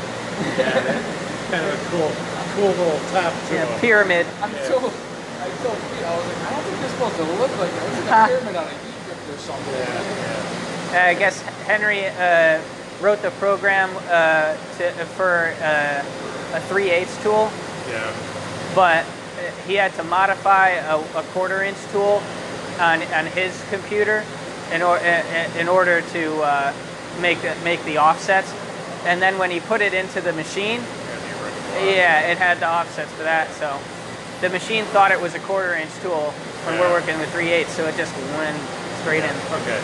Yeah, 0.58 1.02
Kind 1.50 1.64
of 1.64 1.72
a 1.74 1.90
cool, 1.90 2.10
cool 2.56 2.68
little 2.74 3.00
top 3.12 3.32
to 3.48 3.54
Yeah, 3.54 3.66
him. 3.66 3.80
pyramid. 3.80 4.26
I'm 4.42 4.50
told, 4.66 4.90
I 4.90 5.48
told 5.62 5.76
Pete, 5.92 6.04
I 6.04 6.16
was 6.16 6.26
like, 6.26 6.40
I 6.42 6.50
don't 6.50 6.64
think 6.64 6.80
they're 6.80 6.88
supposed 6.90 7.16
to 7.16 7.24
look 7.38 7.52
like 7.58 7.70
that. 7.70 7.86
It's 7.88 8.06
like 8.08 8.10
a 8.10 8.26
pyramid 8.32 8.56
out 8.56 8.66
of 8.66 8.72
Egypt 8.72 9.22
or 9.30 9.38
something. 9.38 9.74
Yeah, 9.74 10.92
yeah. 10.92 11.06
I 11.10 11.14
guess 11.14 11.40
Henry 11.68 12.06
uh, 12.06 12.60
wrote 13.00 13.22
the 13.22 13.30
program 13.32 13.90
uh, 14.08 14.54
to, 14.78 14.90
for 15.16 15.54
uh, 15.62 16.04
a 16.56 16.60
3 16.68 16.90
8 16.90 17.08
tool, 17.22 17.50
Yeah. 17.90 18.12
but 18.74 19.04
uh, 19.04 19.50
he 19.66 19.74
had 19.74 19.92
to 19.94 20.04
modify 20.04 20.70
a, 20.70 20.98
a 20.98 21.22
quarter 21.34 21.62
inch 21.62 21.78
tool 21.92 22.22
on, 22.80 23.02
on 23.14 23.26
his 23.26 23.62
computer 23.70 24.24
in, 24.72 24.82
or, 24.82 24.96
uh, 24.98 25.58
in 25.58 25.68
order 25.68 26.00
to 26.12 26.42
uh, 26.42 26.72
make, 27.20 27.40
the, 27.42 27.54
make 27.64 27.82
the 27.84 27.98
offsets. 27.98 28.52
And 29.04 29.20
then 29.20 29.36
when 29.38 29.50
he 29.50 29.60
put 29.60 29.80
it 29.80 29.94
into 29.94 30.20
the 30.20 30.32
machine, 30.32 30.80
Yeah, 31.74 32.20
yeah, 32.24 32.30
it 32.30 32.38
had 32.38 32.60
the 32.60 32.68
offsets 32.68 33.10
for 33.12 33.24
that. 33.24 33.50
So 33.58 33.78
the 34.40 34.50
machine 34.50 34.84
thought 34.92 35.10
it 35.10 35.20
was 35.20 35.34
a 35.34 35.40
quarter 35.40 35.74
inch 35.74 35.90
tool 36.02 36.30
when 36.66 36.78
we're 36.78 36.90
working 36.92 37.18
with 37.18 37.32
3 37.32 37.48
8 37.50 37.66
so 37.68 37.86
it 37.88 37.96
just 37.96 38.14
went 38.38 38.58
straight 39.00 39.24
in. 39.24 39.34
Okay. 39.64 39.80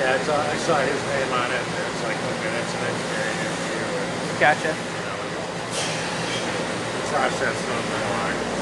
Yeah, 0.00 0.16
it's, 0.16 0.28
uh, 0.28 0.34
I 0.36 0.56
saw 0.66 0.76
his 0.80 1.02
name 1.14 1.32
on 1.32 1.48
it. 1.50 1.60
It's 1.62 2.02
like, 2.04 2.16
okay, 2.16 2.50
that's 2.52 2.72
an 2.74 2.82
engineering 2.90 3.38
issue. 3.46 4.40
Gotcha. 4.40 4.72
you 4.74 5.02
know, 5.06 5.16
process 7.12 7.56
on 7.70 7.82
the 7.86 8.00
line. 8.16 8.55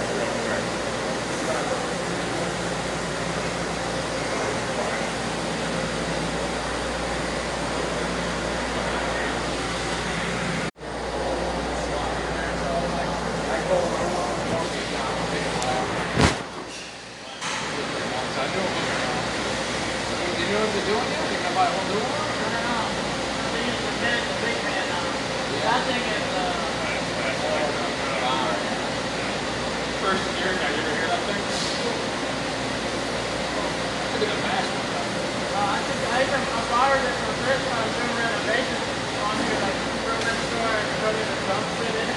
some 36.34 36.42
a 36.50 36.66
lot 36.74 36.90
of 36.98 37.02
this 37.06 37.14
was 37.30 37.38
this 37.46 37.62
when 37.62 37.78
I 37.78 37.86
was 37.86 37.94
doing 37.94 38.10
renovations 38.18 38.82
on 39.22 39.38
here, 39.38 39.54
like 39.62 39.78
grocery 40.02 40.34
store 40.50 40.74
and 40.82 40.90
go 40.98 41.14
to 41.14 41.22
the 41.30 41.38
dump 41.46 41.62
shit 41.78 41.94
in. 41.94 42.10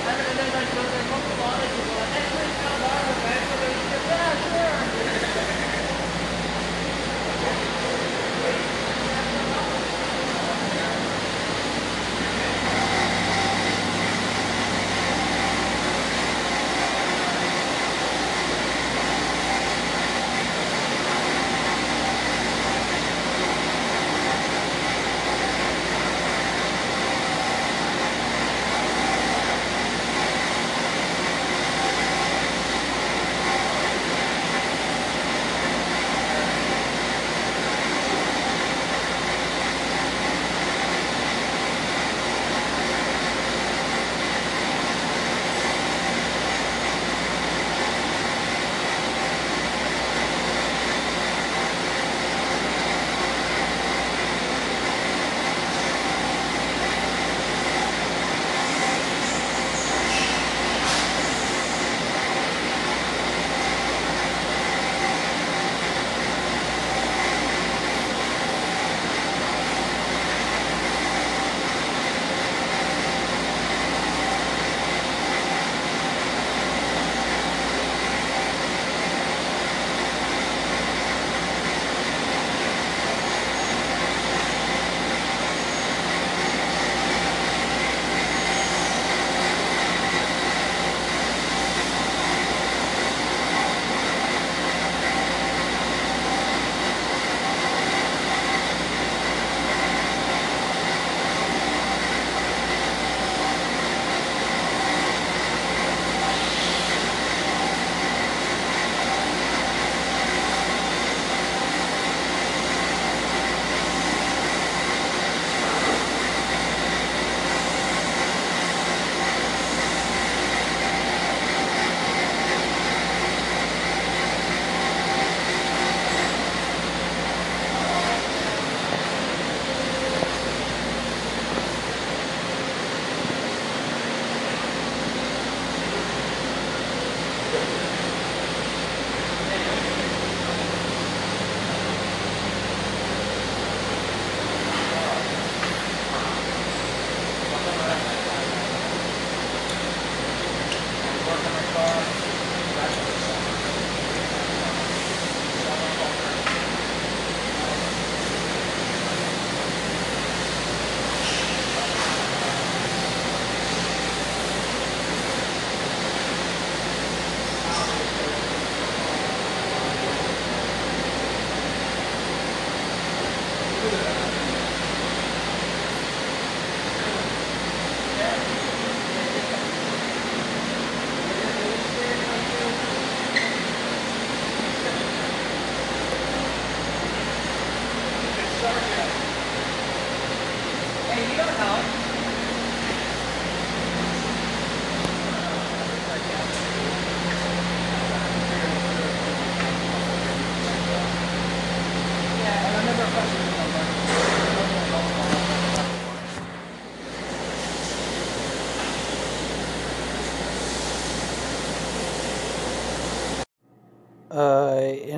And 0.00 0.36
then 0.40 0.48
like, 0.56 0.64
there's 0.72 1.12
a 1.12 1.36
lot 1.44 1.60
of 1.60 1.68
people 1.76 1.92
like, 2.00 2.08
hey, 2.16 2.24
please 2.32 2.56
come 2.64 2.80
by 2.80 3.04
the 3.04 3.20
back 3.20 3.44
of 3.52 3.60
the 3.60 3.68
yeah, 4.08 4.32
sure. 4.48 4.99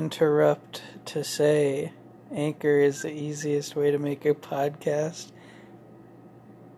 Interrupt 0.03 0.81
to 1.05 1.23
say 1.23 1.93
Anchor 2.29 2.77
is 2.77 3.03
the 3.03 3.09
easiest 3.09 3.73
way 3.73 3.89
to 3.89 3.97
make 3.97 4.25
a 4.25 4.33
podcast. 4.33 5.31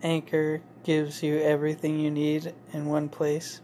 Anchor 0.04 0.62
gives 0.84 1.24
you 1.24 1.40
everything 1.40 2.00
you 2.00 2.12
need 2.12 2.54
in 2.72 2.86
one 2.86 3.10
place 3.10 3.62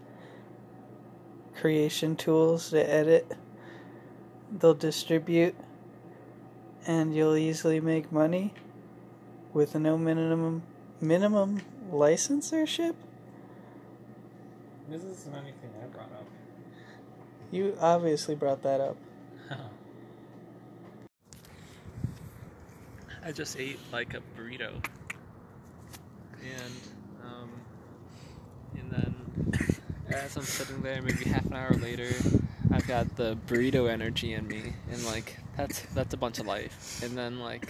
creation 1.59 2.15
tools 2.15 2.71
to 2.71 2.91
edit, 2.91 3.37
they'll 4.51 4.73
distribute, 4.73 5.53
and 6.87 7.15
you'll 7.15 7.37
easily 7.37 7.79
make 7.79 8.11
money 8.11 8.55
with 9.53 9.75
no 9.75 9.95
minimum 9.95 10.63
minimum 10.99 11.61
licensorship. 11.91 12.95
This 14.89 15.03
isn't 15.03 15.35
anything 15.35 15.69
I 15.83 15.85
brought 15.85 16.11
up. 16.13 16.25
You 17.51 17.77
obviously 17.79 18.33
brought 18.33 18.63
that 18.63 18.81
up. 18.81 18.97
I 23.23 23.31
just 23.31 23.59
ate 23.59 23.79
like 23.91 24.15
a 24.15 24.21
burrito, 24.35 24.83
and 26.41 26.73
um, 27.23 27.49
and 28.75 28.89
then 28.89 29.15
as 30.09 30.35
I'm 30.35 30.43
sitting 30.43 30.81
there, 30.81 31.01
maybe 31.01 31.25
half 31.25 31.45
an 31.45 31.53
hour 31.53 31.71
later, 31.73 32.09
I've 32.71 32.87
got 32.87 33.15
the 33.15 33.37
burrito 33.47 33.89
energy 33.89 34.33
in 34.33 34.47
me, 34.47 34.73
and 34.91 35.05
like 35.05 35.37
that's 35.55 35.81
that's 35.93 36.13
a 36.15 36.17
bunch 36.17 36.39
of 36.39 36.47
life. 36.47 37.01
And 37.03 37.15
then 37.15 37.39
like 37.39 37.69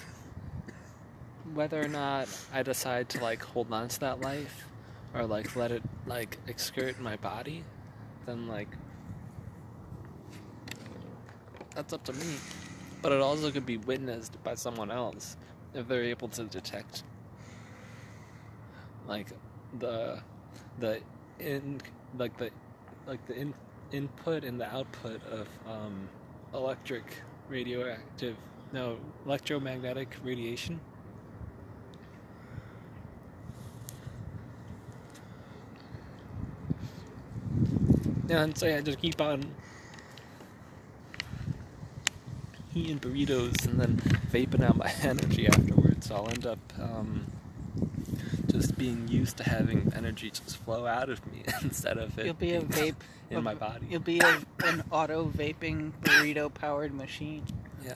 whether 1.54 1.82
or 1.84 1.90
not 1.90 2.30
I 2.54 2.64
decide 2.64 3.10
to 3.10 3.22
like 3.22 3.44
hold 3.44 3.74
on 3.74 3.90
to 3.90 4.00
that 4.02 4.22
life 4.22 4.66
or 5.14 5.26
like 5.26 5.56
let 5.58 5.72
it 5.72 5.84
like 6.06 6.38
excrete 6.48 7.00
my 7.00 7.18
body, 7.18 7.66
then 8.26 8.48
like 8.48 8.70
that's 11.76 11.92
up 11.92 12.06
to 12.06 12.14
me. 12.14 12.36
But 13.02 13.12
it 13.12 13.20
also 13.20 13.52
could 13.52 13.66
be 13.66 13.78
witnessed 13.78 14.42
by 14.44 14.56
someone 14.56 14.92
else 14.92 15.36
if 15.74 15.88
they're 15.88 16.04
able 16.04 16.28
to 16.28 16.44
detect 16.46 17.04
like 19.08 19.28
the 19.80 20.22
the 20.80 21.00
in 21.40 21.82
like 22.18 22.38
the 22.38 22.50
like 23.08 23.26
the 23.28 23.36
in, 23.36 23.54
input 23.92 24.44
and 24.44 24.60
the 24.60 24.74
output 24.74 25.22
of 25.28 25.48
um, 25.68 26.08
electric 26.54 27.04
radioactive 27.50 28.36
no 28.74 28.98
electromagnetic 29.26 30.16
radiation. 30.24 30.80
And 38.30 38.58
so 38.58 38.74
I 38.74 38.80
just 38.80 39.00
keep 39.00 39.20
on 39.20 39.44
eating 42.76 43.00
burritos 43.00 43.66
and 43.66 43.80
then 43.80 43.98
vaping 44.32 44.64
out 44.64 44.78
my 44.78 44.92
energy 45.04 45.48
afterwards. 45.48 46.10
I'll 46.12 46.30
end 46.30 46.46
up 46.46 46.60
um, 46.80 47.26
just 48.52 48.78
being 48.78 49.08
used 49.08 49.38
to 49.38 49.44
having 49.44 49.92
energy 49.96 50.30
just 50.32 50.58
flow 50.58 50.86
out 50.86 51.10
of 51.10 51.26
me 51.32 51.44
instead 51.62 51.98
of 51.98 52.18
it 52.20 52.26
You'll 52.26 52.34
be 52.36 52.54
a 52.54 52.62
vape 52.80 52.96
in 53.30 53.38
a- 53.38 53.42
my 53.42 53.56
body. 53.56 53.88
You'll 53.90 54.02
be 54.02 54.20
a, 54.20 54.42
an 54.66 54.84
auto 54.92 55.26
vaping 55.26 55.92
burrito 56.02 56.54
powered 56.54 56.94
machine. 56.94 57.44
Yeah. 57.86 57.96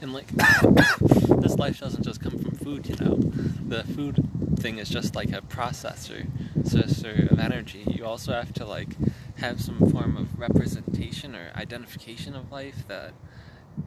And 0.00 0.12
like, 0.12 0.28
this 1.40 1.56
life 1.56 1.80
doesn't 1.80 2.04
just 2.04 2.20
come 2.20 2.38
from 2.38 2.52
food, 2.56 2.86
you 2.88 2.96
know. 3.04 3.16
The 3.16 3.82
food 3.84 4.22
thing 4.66 4.78
is 4.80 4.88
just 4.88 5.14
like 5.14 5.30
a 5.30 5.40
processor, 5.42 6.26
processor 6.58 7.30
of 7.30 7.38
energy. 7.38 7.84
You 7.86 8.04
also 8.04 8.32
have 8.32 8.52
to 8.54 8.66
like 8.66 8.96
have 9.36 9.60
some 9.60 9.78
form 9.92 10.16
of 10.16 10.40
representation 10.40 11.36
or 11.36 11.52
identification 11.54 12.34
of 12.34 12.50
life 12.50 12.88
that, 12.88 13.12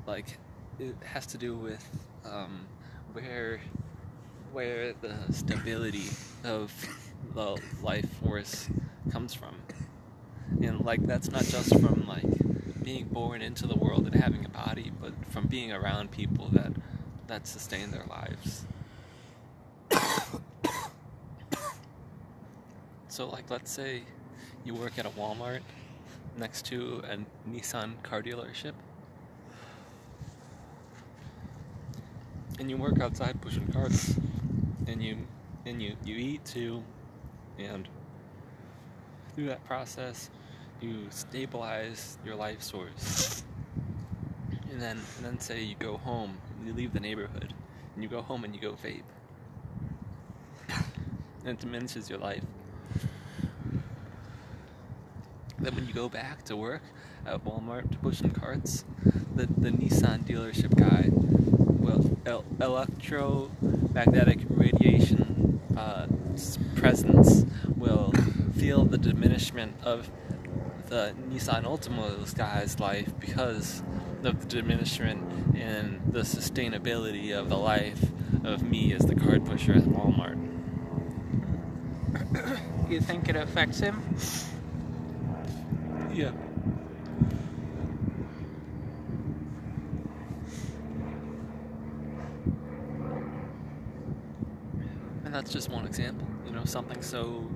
like, 0.07 0.37
it 0.79 0.95
has 1.03 1.25
to 1.27 1.37
do 1.37 1.53
with 1.57 1.85
um, 2.23 2.65
where 3.11 3.59
where 4.53 4.93
the 4.93 5.15
stability 5.31 6.09
of 6.45 6.71
the 7.33 7.61
life 7.83 8.09
force 8.23 8.69
comes 9.11 9.33
from. 9.33 9.55
And 10.61 10.85
like 10.85 11.05
that's 11.05 11.29
not 11.29 11.43
just 11.43 11.77
from 11.81 12.07
like 12.07 12.31
being 12.81 13.05
born 13.09 13.41
into 13.41 13.67
the 13.67 13.75
world 13.75 14.05
and 14.05 14.15
having 14.15 14.45
a 14.45 14.49
body, 14.49 14.93
but 15.01 15.11
from 15.29 15.47
being 15.47 15.73
around 15.73 16.11
people 16.11 16.47
that 16.53 16.71
that 17.27 17.47
sustain 17.47 17.91
their 17.91 18.05
lives. 18.09 18.65
So 23.19 23.27
like 23.27 23.49
let's 23.49 23.69
say 23.69 24.01
you 24.63 24.73
work 24.73 24.97
at 24.97 25.05
a 25.05 25.09
Walmart 25.09 25.59
next 26.37 26.63
to 26.67 27.03
a 27.03 27.17
Nissan 27.49 28.01
car 28.01 28.21
dealership. 28.21 28.71
And 32.57 32.69
you 32.69 32.77
work 32.77 33.01
outside 33.01 33.41
pushing 33.41 33.67
carts 33.73 34.17
and 34.87 35.03
you 35.03 35.17
and 35.65 35.81
you, 35.81 35.97
you 36.05 36.15
eat 36.15 36.45
too 36.45 36.81
and 37.57 37.89
through 39.35 39.47
that 39.47 39.65
process 39.65 40.29
you 40.79 41.07
stabilize 41.09 42.17
your 42.23 42.37
life 42.37 42.61
source 42.61 43.43
and 44.71 44.81
then 44.81 44.97
and 45.17 45.25
then 45.25 45.39
say 45.41 45.61
you 45.61 45.75
go 45.77 45.97
home 45.97 46.37
you 46.65 46.71
leave 46.71 46.93
the 46.93 47.01
neighborhood 47.01 47.53
and 47.95 48.01
you 48.01 48.07
go 48.07 48.21
home 48.21 48.45
and 48.45 48.55
you 48.55 48.61
go 48.61 48.77
vape 48.81 49.03
and 50.69 51.49
it 51.49 51.59
diminishes 51.59 52.09
your 52.09 52.19
life 52.19 52.43
then 55.61 55.75
when 55.75 55.87
you 55.87 55.93
go 55.93 56.09
back 56.09 56.43
to 56.43 56.55
work 56.55 56.81
at 57.25 57.43
Walmart 57.43 57.91
to 57.91 57.97
push 57.97 58.19
some 58.19 58.31
carts 58.31 58.85
the, 59.35 59.47
the 59.57 59.69
Nissan 59.71 60.23
dealership 60.25 60.75
guy 60.77 61.09
will 61.11 62.17
el- 62.25 62.45
electromagnetic 62.61 64.39
radiation 64.49 65.59
uh, 65.77 66.07
presence 66.75 67.45
will 67.75 68.11
feel 68.57 68.85
the 68.85 68.97
diminishment 68.97 69.75
of 69.83 70.09
the 70.87 71.13
Nissan 71.29 71.63
Ultimo's 71.63 72.33
guy's 72.33 72.79
life 72.79 73.11
because 73.19 73.83
of 74.23 74.41
the 74.41 74.61
diminishment 74.61 75.55
in 75.55 76.01
the 76.07 76.21
sustainability 76.21 77.31
of 77.37 77.49
the 77.49 77.57
life 77.57 78.03
of 78.43 78.63
me 78.63 78.93
as 78.93 79.01
the 79.05 79.15
card 79.15 79.45
pusher 79.45 79.73
at 79.73 79.83
Walmart. 79.83 80.37
You 82.89 82.99
think 82.99 83.29
it 83.29 83.35
affects 83.35 83.79
him? 83.79 84.01
Yeah. 86.19 86.31
And 95.23 95.33
that's 95.33 95.53
just 95.53 95.69
one 95.69 95.85
example. 95.85 96.27
You 96.45 96.51
know, 96.51 96.65
something 96.65 97.01
so 97.01 97.49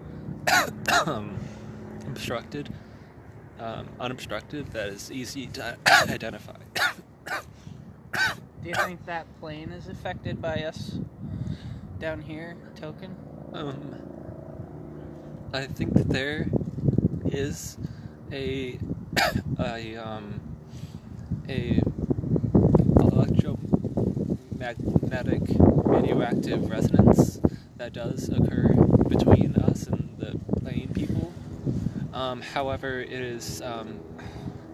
um, 1.05 1.37
obstructed, 2.07 2.73
um, 3.59 3.89
unobstructed 3.99 4.71
that 4.71 4.87
is 4.87 5.11
easy 5.11 5.47
to 5.47 5.75
identify. 6.09 6.55
Do 8.63 8.69
you 8.69 8.75
think 8.75 9.05
that 9.07 9.25
plane 9.41 9.73
is 9.73 9.89
affected 9.89 10.41
by 10.41 10.63
us 10.63 10.99
down 11.99 12.21
here, 12.21 12.55
Token? 12.77 13.13
Um, 13.51 13.95
I 15.53 15.65
think 15.65 15.95
that 15.95 16.07
there 16.07 16.47
is 17.25 17.77
a 18.33 18.77
a 19.59 19.95
um 19.95 20.41
a 21.47 21.81
electromagnetic 22.99 25.41
radioactive 25.85 26.69
resonance 26.69 27.39
that 27.77 27.93
does 27.93 28.27
occur 28.29 28.73
between 29.07 29.55
us 29.57 29.87
and 29.87 30.09
the 30.17 30.37
plane 30.59 30.91
people. 30.93 31.31
Um, 32.13 32.41
however, 32.41 32.99
it 33.01 33.11
is 33.11 33.61
um, 33.61 33.99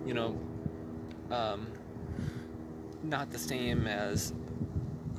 you 0.06 0.14
know 0.14 0.38
um, 1.30 1.68
not 3.04 3.30
the 3.32 3.40
same 3.40 3.88
as 3.88 4.34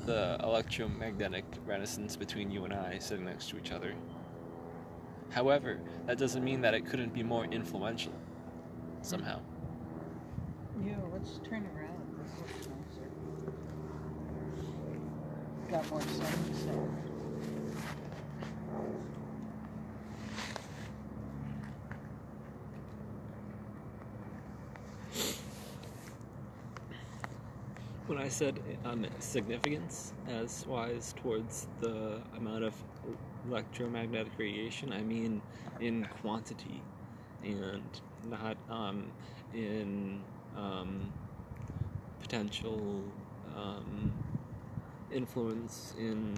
the 0.07 0.39
electromagnetic 0.43 1.45
resonance 1.67 2.17
between 2.17 2.51
you 2.51 2.65
and 2.65 2.73
I 2.73 2.97
sitting 2.99 3.27
next 3.27 3.51
to 3.51 3.59
each 3.59 3.71
other. 3.71 3.93
However, 5.29 5.79
that 6.07 6.17
doesn't 6.19 6.43
mean 6.43 6.63
that 6.63 6.73
it 6.75 6.87
couldn't 6.87 7.13
be 7.13 7.23
more 7.23 7.45
influential 7.45 8.15
somehow. 9.03 9.41
Yeah, 10.85 10.97
let's 11.13 11.41
turn 11.49 11.67
around. 11.77 12.01
This 12.23 12.39
looks 12.39 12.69
nicer. 12.69 13.11
Got 15.71 15.91
more 15.91 16.01
sun 16.01 16.45
to 16.49 16.55
say. 16.55 16.71
When 28.07 28.19
I 28.19 28.29
said 28.29 28.59
um, 28.85 29.07
significance 29.21 30.13
as 30.29 30.67
wise 30.67 31.15
towards 31.23 31.69
the 31.81 32.21
amount 32.37 32.65
of 32.65 32.75
electromagnetic 33.49 34.33
radiation, 34.37 34.93
I 34.93 35.03
mean 35.03 35.41
in 35.79 36.09
quantity 36.21 36.83
and 37.45 38.01
not 38.29 38.57
um, 38.69 39.07
in 39.55 40.21
um, 40.57 41.13
potential 42.21 43.03
um, 43.57 44.13
influence 45.13 45.95
in 45.99 46.35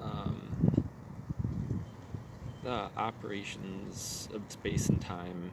um, 0.00 0.38
the 2.64 2.90
operations 2.96 4.28
of 4.34 4.42
space 4.48 4.88
and 4.88 5.00
time. 5.00 5.52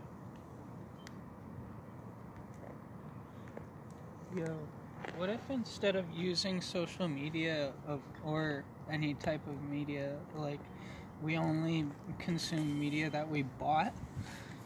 Yo, 4.36 4.58
what 5.18 5.30
if 5.30 5.42
instead 5.50 5.96
of 5.96 6.06
using 6.12 6.60
social 6.60 7.08
media 7.08 7.72
of 7.88 8.02
or 8.26 8.64
any 8.92 9.14
type 9.14 9.46
of 9.48 9.62
media, 9.70 10.18
like 10.36 10.60
we 11.24 11.38
only 11.38 11.86
consume 12.20 12.80
media 12.80 13.10
that 13.10 13.30
we 13.30 13.44
bought, 13.44 13.94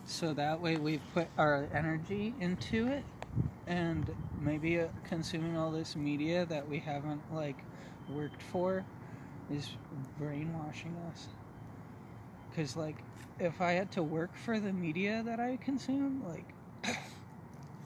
so 0.05 0.33
that 0.33 0.59
way 0.59 0.77
we 0.77 0.99
put 1.13 1.27
our 1.37 1.67
energy 1.73 2.33
into 2.39 2.87
it, 2.87 3.03
and 3.67 4.09
maybe 4.41 4.79
uh, 4.79 4.87
consuming 5.07 5.55
all 5.57 5.71
this 5.71 5.95
media 5.95 6.45
that 6.45 6.67
we 6.67 6.79
haven't 6.79 7.21
like 7.33 7.57
worked 8.15 8.41
for 8.41 8.83
is 9.51 9.69
brainwashing 10.19 10.95
us. 11.11 11.27
Cause 12.55 12.75
like, 12.75 12.97
if 13.39 13.61
I 13.61 13.73
had 13.73 13.91
to 13.91 14.03
work 14.03 14.31
for 14.35 14.59
the 14.59 14.73
media 14.73 15.21
that 15.25 15.39
I 15.39 15.57
consume, 15.57 16.23
like. 16.27 16.95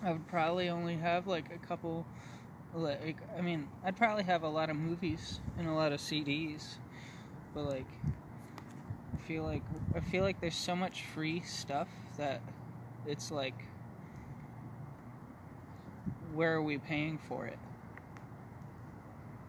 I 0.04 0.14
would 0.14 0.28
probably 0.28 0.70
only 0.70 0.96
have 0.96 1.28
like 1.28 1.46
a 1.54 1.68
couple 1.68 2.06
like 2.74 3.18
I 3.38 3.42
mean, 3.42 3.68
I'd 3.84 3.98
probably 3.98 4.24
have 4.24 4.44
a 4.44 4.48
lot 4.48 4.70
of 4.70 4.76
movies 4.76 5.40
and 5.58 5.68
a 5.68 5.74
lot 5.74 5.92
of 5.92 6.00
CDs. 6.00 6.64
But 7.54 7.64
like 7.64 7.86
feel 9.28 9.44
like 9.44 9.64
I 9.96 10.00
feel 10.00 10.24
like 10.24 10.42
there's 10.42 10.56
so 10.56 10.76
much 10.76 11.04
free 11.14 11.42
stuff 11.42 11.88
that 12.18 12.42
it's 13.06 13.32
like 13.32 13.66
where 16.34 16.54
are 16.54 16.62
we 16.62 16.78
paying 16.78 17.20
for 17.28 17.46
it? 17.46 17.60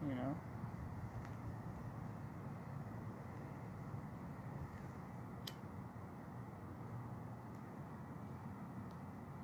You 0.07 0.15
know? 0.15 0.37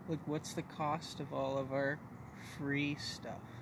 Like, 0.08 0.20
what's 0.26 0.54
the 0.54 0.62
cost 0.62 1.20
of 1.20 1.34
all 1.34 1.58
of 1.58 1.72
our 1.72 1.98
free 2.56 2.96
stuff? 2.96 3.57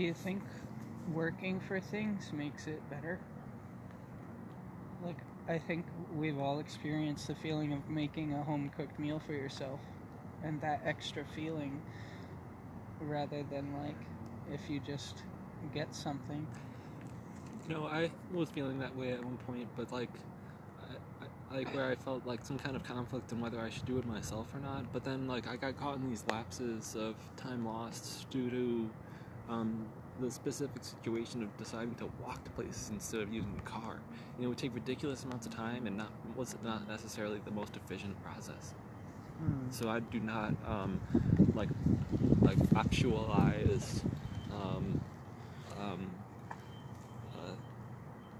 Do 0.00 0.06
you 0.06 0.14
think 0.14 0.42
working 1.12 1.60
for 1.60 1.78
things 1.78 2.32
makes 2.32 2.66
it 2.66 2.80
better? 2.88 3.20
Like, 5.04 5.18
I 5.46 5.58
think 5.58 5.84
we've 6.16 6.38
all 6.38 6.58
experienced 6.58 7.26
the 7.26 7.34
feeling 7.34 7.74
of 7.74 7.86
making 7.90 8.32
a 8.32 8.42
home 8.42 8.70
cooked 8.74 8.98
meal 8.98 9.20
for 9.26 9.34
yourself 9.34 9.78
and 10.42 10.58
that 10.62 10.80
extra 10.86 11.22
feeling 11.36 11.82
rather 13.02 13.44
than 13.50 13.74
like 13.74 13.98
if 14.50 14.70
you 14.70 14.80
just 14.80 15.22
get 15.74 15.94
something. 15.94 16.46
No, 17.68 17.84
I 17.84 18.10
was 18.32 18.48
feeling 18.48 18.78
that 18.78 18.96
way 18.96 19.12
at 19.12 19.22
one 19.22 19.36
point, 19.46 19.68
but 19.76 19.92
like, 19.92 20.08
like 21.52 21.74
where 21.74 21.90
I 21.90 21.94
felt 21.94 22.24
like 22.24 22.42
some 22.42 22.58
kind 22.58 22.74
of 22.74 22.82
conflict 22.84 23.32
in 23.32 23.40
whether 23.42 23.60
I 23.60 23.68
should 23.68 23.84
do 23.84 23.98
it 23.98 24.06
myself 24.06 24.54
or 24.54 24.60
not. 24.60 24.90
But 24.94 25.04
then, 25.04 25.28
like, 25.28 25.46
I 25.46 25.56
got 25.56 25.76
caught 25.76 25.96
in 25.96 26.08
these 26.08 26.24
lapses 26.30 26.96
of 26.96 27.16
time 27.36 27.66
lost 27.66 28.30
due 28.30 28.48
to 28.48 28.90
um, 29.50 29.86
the 30.20 30.30
specific 30.30 30.82
situation 30.84 31.42
of 31.42 31.56
deciding 31.56 31.94
to 31.96 32.10
walk 32.22 32.42
to 32.44 32.50
places 32.50 32.90
instead 32.90 33.20
of 33.20 33.32
using 33.32 33.54
the 33.54 33.62
car. 33.62 34.00
You 34.36 34.42
know, 34.42 34.44
it 34.44 34.48
would 34.48 34.58
take 34.58 34.74
ridiculous 34.74 35.24
amounts 35.24 35.46
of 35.46 35.54
time 35.54 35.86
and 35.86 35.96
not 35.96 36.10
was 36.36 36.54
not 36.62 36.88
necessarily 36.88 37.40
the 37.44 37.50
most 37.50 37.76
efficient 37.76 38.22
process. 38.22 38.74
So 39.70 39.88
I 39.88 40.00
do 40.00 40.20
not 40.20 40.54
um, 40.66 41.00
like 41.54 41.70
like 42.42 42.58
actualize 42.76 44.02
um, 44.52 45.00
um, 45.80 46.10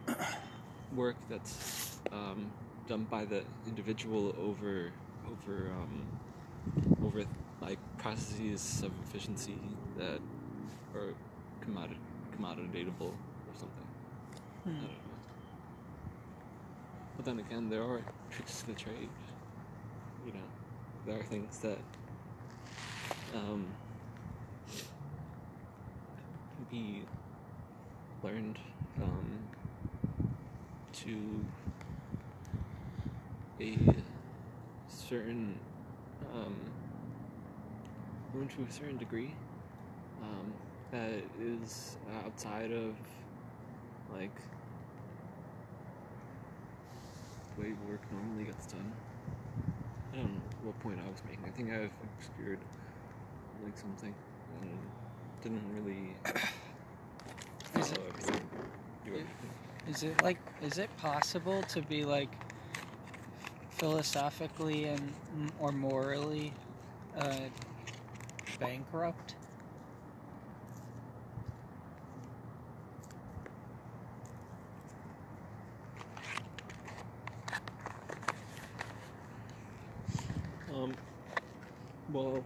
uh, 0.08 0.14
work 0.94 1.16
that's 1.30 2.00
um, 2.12 2.52
done 2.86 3.06
by 3.10 3.24
the 3.24 3.42
individual 3.66 4.34
over 4.38 4.92
over 5.26 5.70
um, 5.70 6.06
over 7.02 7.24
like 7.62 7.78
processes 7.96 8.82
of 8.84 8.92
efficiency 9.06 9.56
that 9.96 10.20
are 11.00 11.14
commodit 11.64 11.96
commoditatable 12.36 13.12
or 13.12 13.54
something. 13.58 13.86
I 14.66 14.70
don't 14.70 14.82
know. 14.82 14.88
But 17.16 17.24
then 17.24 17.38
again, 17.38 17.68
there 17.70 17.82
are 17.82 18.00
tricks 18.30 18.60
to 18.60 18.66
the 18.66 18.72
trade. 18.74 19.08
You 20.26 20.32
know, 20.32 20.46
there 21.06 21.18
are 21.18 21.24
things 21.24 21.58
that 21.58 21.78
um, 23.34 23.66
can 26.56 26.66
be 26.70 27.02
learned 28.22 28.58
um, 29.02 29.38
to 30.92 31.44
a 33.60 33.76
certain 34.88 35.58
um, 36.34 36.54
to 38.56 38.62
a 38.62 38.72
certain 38.72 38.96
degree 38.96 39.34
um, 40.22 40.52
that 40.90 41.22
is 41.40 41.96
outside 42.24 42.72
of 42.72 42.94
like 44.12 44.30
the 47.56 47.62
way 47.62 47.72
work 47.88 48.00
normally 48.12 48.44
gets 48.44 48.66
done. 48.66 48.92
I 50.12 50.16
don't 50.16 50.26
know 50.26 50.40
what 50.64 50.78
point 50.80 50.98
I 51.04 51.08
was 51.08 51.22
making. 51.28 51.44
I 51.46 51.50
think 51.50 51.70
I've 51.70 51.92
obscured 52.18 52.58
like 53.64 53.76
something 53.78 54.14
and 54.62 54.78
didn't 55.42 55.62
really 55.74 56.14
Is 57.78 57.92
it- 57.92 57.98
everything. 58.08 58.48
Do 59.04 59.10
Yeah. 59.12 59.22
Is 59.92 60.02
it 60.02 60.22
like 60.22 60.38
is 60.62 60.78
it 60.78 60.90
possible 60.98 61.62
to 61.64 61.80
be 61.82 62.04
like 62.04 62.28
philosophically 63.70 64.84
and 64.84 65.14
or 65.58 65.72
morally 65.72 66.52
uh, 67.16 67.48
bankrupt? 68.58 69.34
Um, 80.72 80.94
well, 82.12 82.42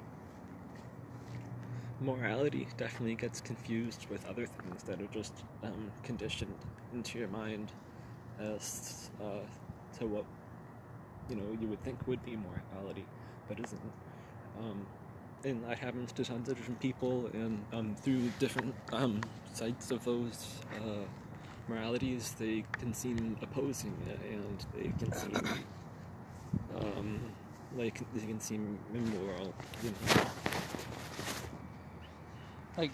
morality 2.01 2.64
definitely 2.77 3.15
gets 3.15 3.41
confused 3.41 4.07
with 4.11 4.27
other 4.27 4.47
things 4.47 4.83
that 4.85 5.01
are 5.01 5.07
just 5.07 5.33
um, 5.63 5.91
conditioned 6.03 6.55
into 6.93 7.19
your 7.19 7.29
mind 7.29 7.71
as 8.41 9.11
uh, 9.21 9.41
to 9.99 10.07
what 10.07 10.25
you 11.29 11.37
know 11.37 11.57
you 11.61 11.69
would 11.69 11.83
think 11.85 12.07
would 12.07 12.25
be 12.25 12.37
morality, 12.37 13.05
but 13.49 13.59
isn't. 13.59 13.81
Um, 14.59 14.87
and 15.45 15.63
that 15.65 15.79
happens 15.79 16.13
to 16.13 16.25
tons 16.25 16.49
of 16.49 16.57
different 16.57 16.81
people, 16.81 17.29
and 17.33 17.63
um, 17.73 17.95
through 17.97 18.31
different 18.39 18.75
um, 18.93 19.21
sites 19.53 19.91
of 19.91 20.05
those 20.05 20.49
uh, 20.77 21.05
moralities, 21.69 22.35
they 22.39 22.65
can 22.73 22.95
seem 22.95 23.37
opposing, 23.43 23.95
and 24.31 24.65
they 24.75 24.93
can 24.99 25.13
seem 25.13 25.65
um, 26.79 27.21
like 27.77 28.01
they 28.15 28.27
can 28.27 28.41
seem 28.41 28.79
immoral. 28.95 29.55
You 29.83 29.91
know. 29.91 30.54
Like, 32.77 32.91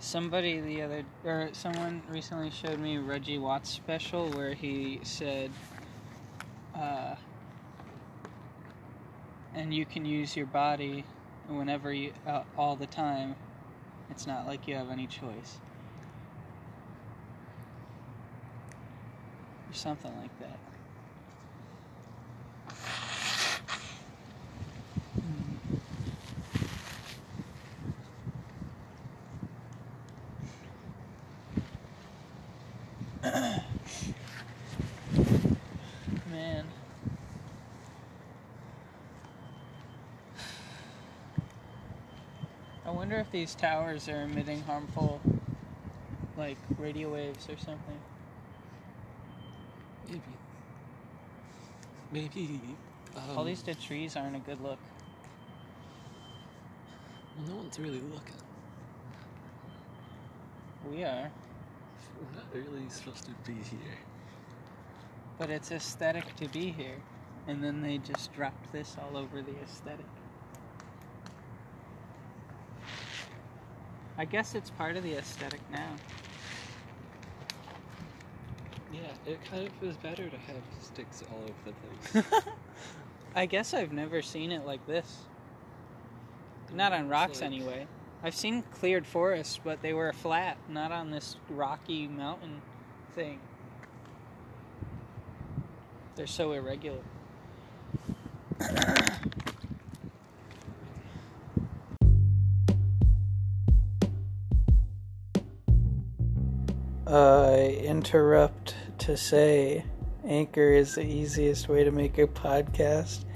somebody 0.00 0.60
the 0.60 0.82
other, 0.82 1.04
or 1.24 1.50
someone 1.52 2.02
recently 2.08 2.50
showed 2.50 2.80
me 2.80 2.98
Reggie 2.98 3.38
Watts' 3.38 3.70
special 3.70 4.28
where 4.34 4.54
he 4.54 4.98
said, 5.04 5.52
uh, 6.74 7.14
and 9.54 9.72
you 9.72 9.86
can 9.86 10.04
use 10.04 10.36
your 10.36 10.46
body 10.46 11.04
whenever 11.48 11.92
you, 11.92 12.12
uh, 12.26 12.42
all 12.58 12.74
the 12.76 12.86
time. 12.86 13.36
It's 14.10 14.26
not 14.26 14.46
like 14.46 14.66
you 14.66 14.74
have 14.74 14.90
any 14.90 15.06
choice. 15.06 15.60
Or 19.70 19.74
something 19.74 20.14
like 20.16 20.38
that. 20.40 20.58
These 43.32 43.54
towers 43.54 44.08
are 44.08 44.22
emitting 44.22 44.60
harmful, 44.62 45.20
like, 46.36 46.58
radio 46.78 47.12
waves 47.12 47.48
or 47.48 47.56
something. 47.56 47.98
Maybe. 50.06 50.20
Maybe. 52.12 52.60
Um, 53.16 53.38
All 53.38 53.44
these 53.44 53.62
dead 53.62 53.80
trees 53.80 54.16
aren't 54.16 54.36
a 54.36 54.40
good 54.40 54.60
look. 54.60 54.78
Well, 57.36 57.48
no 57.48 57.56
one's 57.56 57.78
really 57.78 58.02
looking. 58.12 58.34
We 60.90 61.04
are. 61.04 61.30
We're 62.20 62.36
not 62.36 62.46
really 62.52 62.88
supposed 62.88 63.24
to 63.24 63.30
be 63.46 63.54
here. 63.54 63.98
But 65.38 65.48
it's 65.50 65.72
aesthetic 65.72 66.36
to 66.36 66.48
be 66.48 66.70
here. 66.70 66.96
And 67.48 67.64
then 67.64 67.82
they 67.82 67.98
just 67.98 68.32
dropped 68.34 68.72
this 68.72 68.96
all 69.00 69.16
over 69.16 69.42
the 69.42 69.58
aesthetic. 69.62 70.06
I 74.22 74.24
guess 74.24 74.54
it's 74.54 74.70
part 74.70 74.96
of 74.96 75.02
the 75.02 75.14
aesthetic 75.14 75.58
now. 75.72 75.96
Yeah, 78.92 79.00
it 79.26 79.44
kind 79.50 79.66
of 79.66 79.72
is 79.82 79.96
better 79.96 80.28
to 80.28 80.36
have 80.36 80.62
sticks 80.80 81.24
all 81.32 81.42
over 81.42 81.52
the 82.12 82.20
place. 82.22 82.44
I 83.34 83.46
guess 83.46 83.74
I've 83.74 83.92
never 83.92 84.22
seen 84.22 84.52
it 84.52 84.64
like 84.64 84.86
this. 84.86 85.22
Not 86.72 86.92
on 86.92 87.08
rocks, 87.08 87.40
like- 87.40 87.46
anyway. 87.46 87.88
I've 88.22 88.36
seen 88.36 88.62
cleared 88.62 89.08
forests, 89.08 89.58
but 89.64 89.82
they 89.82 89.92
were 89.92 90.12
flat, 90.12 90.56
not 90.68 90.92
on 90.92 91.10
this 91.10 91.34
rocky 91.50 92.06
mountain 92.06 92.62
thing. 93.16 93.40
They're 96.14 96.28
so 96.28 96.52
irregular. 96.52 97.00
I 107.12 107.78
interrupt 107.84 108.74
to 109.00 109.18
say 109.18 109.84
Anchor 110.24 110.72
is 110.72 110.94
the 110.94 111.02
easiest 111.02 111.68
way 111.68 111.84
to 111.84 111.90
make 111.90 112.16
a 112.16 112.26
podcast. 112.26 113.26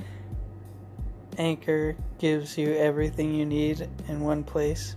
Anchor 1.36 1.94
gives 2.18 2.56
you 2.56 2.74
everything 2.74 3.34
you 3.34 3.44
need 3.44 3.86
in 4.08 4.20
one 4.20 4.44
place 4.44 4.96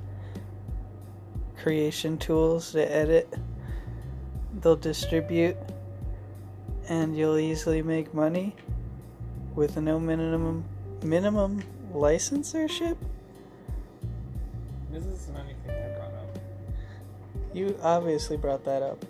creation 1.57 2.17
tools 2.17 2.71
to 2.71 2.95
edit, 2.95 3.33
they'll 4.61 4.77
distribute, 4.77 5.57
and 6.87 7.17
you'll 7.17 7.37
easily 7.37 7.81
make 7.81 8.13
money 8.13 8.55
with 9.55 9.75
no 9.75 9.99
minimum 9.99 10.63
minimum 11.03 11.61
licensorship. 11.93 12.97
This 14.89 15.05
isn't 15.05 15.35
anything. 15.35 15.78
You 17.53 17.75
obviously 17.81 18.37
brought 18.37 18.65
that 18.65 18.83
up. 18.83 19.03